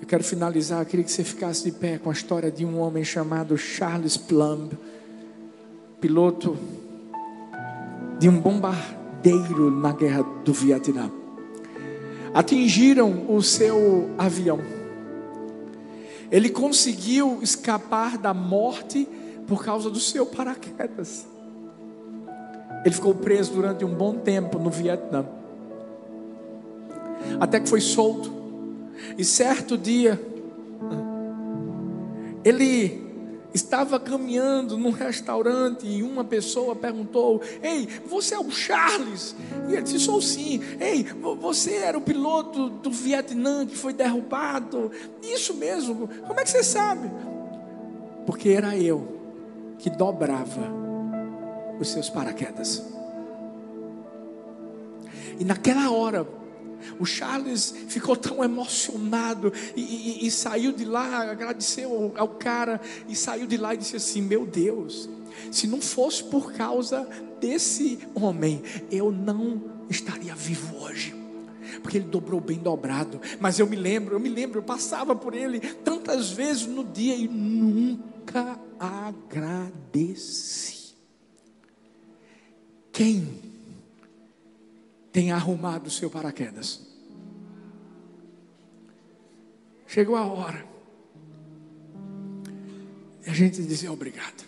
[0.00, 2.80] Eu quero finalizar, eu queria que você ficasse de pé com a história de um
[2.80, 4.72] homem chamado Charles Plumb,
[6.00, 6.56] piloto
[8.18, 11.10] de um bombardeiro na guerra do Vietnã
[12.36, 14.58] atingiram o seu avião.
[16.30, 19.08] Ele conseguiu escapar da morte
[19.46, 21.26] por causa do seu paraquedas.
[22.84, 25.24] Ele ficou preso durante um bom tempo no Vietnã.
[27.40, 28.30] Até que foi solto.
[29.16, 30.20] E certo dia,
[32.44, 33.05] ele
[33.56, 39.34] estava caminhando num restaurante e uma pessoa perguntou: Ei, você é o Charles?
[39.68, 40.60] E ele disse: Sou sim.
[40.78, 41.04] Ei,
[41.40, 44.92] você era o piloto do Vietnã que foi derrubado?
[45.22, 46.08] Isso mesmo.
[46.26, 47.10] Como é que você sabe?
[48.24, 49.16] Porque era eu
[49.78, 50.62] que dobrava
[51.80, 52.84] os seus paraquedas.
[55.38, 56.26] E naquela hora,
[56.98, 62.80] o Charles ficou tão emocionado e, e, e saiu de lá, agradeceu ao, ao cara
[63.08, 65.08] e saiu de lá e disse assim: Meu Deus,
[65.50, 67.08] se não fosse por causa
[67.40, 71.14] desse homem, eu não estaria vivo hoje
[71.82, 73.20] porque ele dobrou bem dobrado.
[73.38, 77.14] Mas eu me lembro, eu me lembro, eu passava por ele tantas vezes no dia
[77.14, 80.16] e nunca agradeci.
[82.92, 83.45] Quem
[85.16, 86.78] tem arrumado o seu paraquedas.
[89.86, 90.62] Chegou a hora
[93.22, 94.44] de a gente dizer obrigado.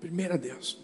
[0.00, 0.80] Primeiro a Deus.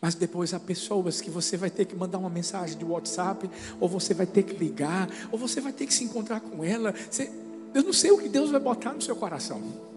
[0.00, 3.50] Mas depois há pessoas que você vai ter que mandar uma mensagem de WhatsApp,
[3.80, 6.94] ou você vai ter que ligar, ou você vai ter que se encontrar com ela.
[7.10, 7.32] Você,
[7.74, 9.89] eu não sei o que Deus vai botar no seu coração.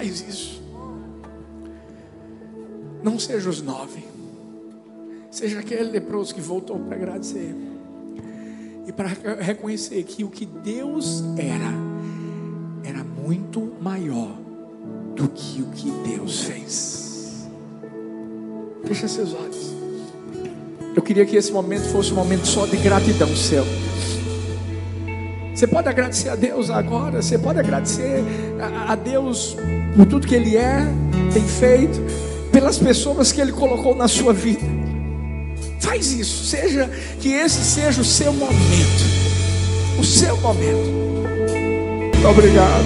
[0.00, 0.62] Faz isso.
[3.02, 4.02] Não seja os nove.
[5.30, 7.54] Seja aquele leproso que voltou para agradecer.
[8.86, 9.08] E para
[9.42, 11.74] reconhecer que o que Deus era,
[12.82, 14.38] era muito maior
[15.14, 17.46] do que o que Deus fez.
[18.86, 19.74] Fecha seus olhos.
[20.96, 23.66] Eu queria que esse momento fosse um momento só de gratidão seu.
[25.54, 28.24] Você pode agradecer a Deus agora, você pode agradecer
[28.66, 29.56] a, Deus
[29.96, 30.86] por tudo que Ele é,
[31.32, 32.00] tem feito,
[32.52, 34.64] pelas pessoas que Ele colocou na sua vida.
[35.78, 36.90] Faz isso, seja
[37.20, 39.04] que esse seja o seu momento,
[39.98, 41.00] o seu momento.
[42.12, 42.84] Muito obrigado.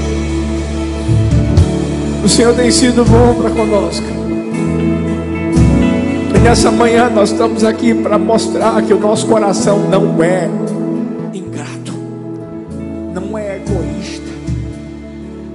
[2.24, 4.06] O Senhor tem sido bom para conosco.
[6.34, 10.48] E nessa manhã nós estamos aqui para mostrar que o nosso coração não é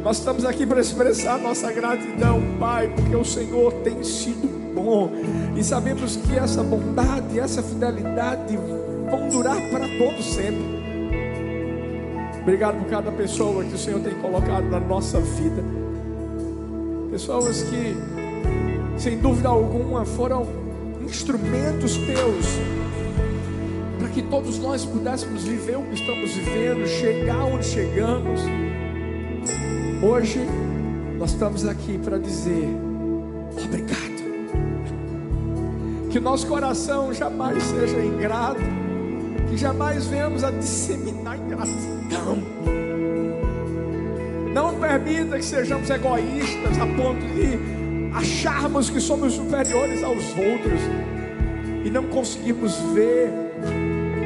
[0.09, 5.11] Nós estamos aqui para expressar nossa gratidão, Pai, porque o Senhor tem sido bom
[5.55, 8.57] e sabemos que essa bondade, essa fidelidade
[9.07, 10.65] vão durar para todos sempre.
[12.41, 15.63] Obrigado por cada pessoa que o Senhor tem colocado na nossa vida.
[17.11, 17.95] Pessoas que,
[18.97, 20.47] sem dúvida alguma, foram
[21.03, 22.47] instrumentos teus
[23.99, 28.41] para que todos nós pudéssemos viver o que estamos vivendo, chegar onde chegamos.
[30.01, 30.39] Hoje
[31.17, 32.69] nós estamos aqui para dizer
[33.65, 33.99] obrigado.
[36.09, 38.61] Que o nosso coração jamais seja ingrato,
[39.49, 42.37] que jamais venhamos a disseminar ingratidão.
[44.53, 47.59] Não permita que sejamos egoístas a ponto de
[48.15, 50.81] acharmos que somos superiores aos outros
[51.83, 53.29] e não conseguirmos ver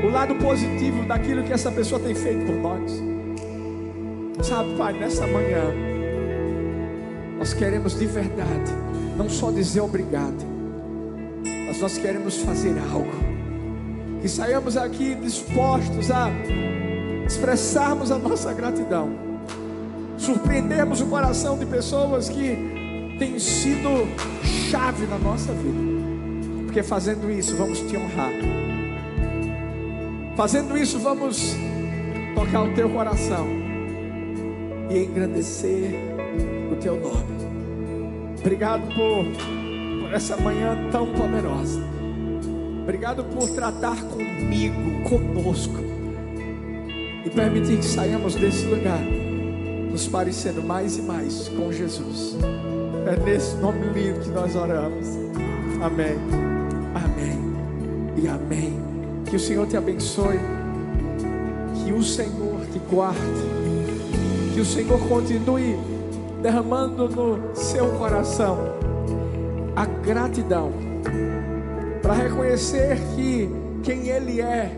[0.05, 3.12] o lado positivo daquilo que essa pessoa tem feito por nós.
[4.41, 5.63] Sabe, Pai, nessa manhã,
[7.37, 8.71] nós queremos de verdade,
[9.15, 10.43] não só dizer obrigado,
[11.67, 13.33] mas nós queremos fazer algo.
[14.21, 16.29] Que saiamos aqui dispostos a
[17.25, 19.11] expressarmos a nossa gratidão,
[20.17, 24.07] surpreendermos o coração de pessoas que têm sido
[24.71, 25.79] chave na nossa vida,
[26.65, 28.31] porque fazendo isso vamos te honrar,
[30.35, 31.55] fazendo isso vamos
[32.35, 33.62] tocar o teu coração
[34.93, 35.91] e engrandecer
[36.71, 37.33] o teu nome.
[38.39, 39.25] Obrigado por,
[40.01, 41.81] por essa manhã tão poderosa.
[42.83, 45.77] Obrigado por tratar comigo, conosco.
[47.25, 48.99] E permitir que saiamos desse lugar
[49.89, 52.35] nos parecendo mais e mais com Jesus.
[53.07, 55.07] É nesse nome lindo que nós oramos.
[55.81, 56.17] Amém.
[56.93, 58.21] Amém.
[58.21, 58.79] E amém.
[59.25, 60.39] Que o Senhor te abençoe.
[61.83, 63.62] Que o Senhor te guarde
[64.53, 65.75] que o Senhor continue
[66.41, 68.59] derramando no seu coração
[69.75, 70.71] a gratidão
[72.01, 73.49] para reconhecer que
[73.81, 74.71] quem Ele é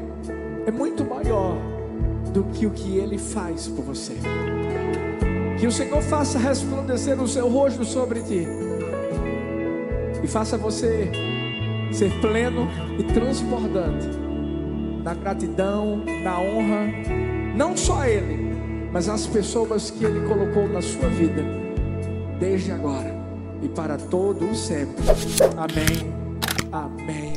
[0.65, 1.57] é muito maior
[2.33, 4.13] do que o que Ele faz por você.
[5.59, 8.47] Que o Senhor faça resplandecer o seu rosto sobre ti
[10.23, 11.11] e faça você
[11.91, 12.67] ser pleno
[12.97, 14.07] e transbordante
[15.03, 16.87] na gratidão, na honra,
[17.55, 18.44] não só a Ele,
[18.95, 21.43] mas as pessoas que Ele colocou na sua vida,
[22.39, 23.13] desde agora
[23.61, 25.03] e para todo o sempre.
[25.57, 26.13] Amém.
[26.71, 27.33] Amém.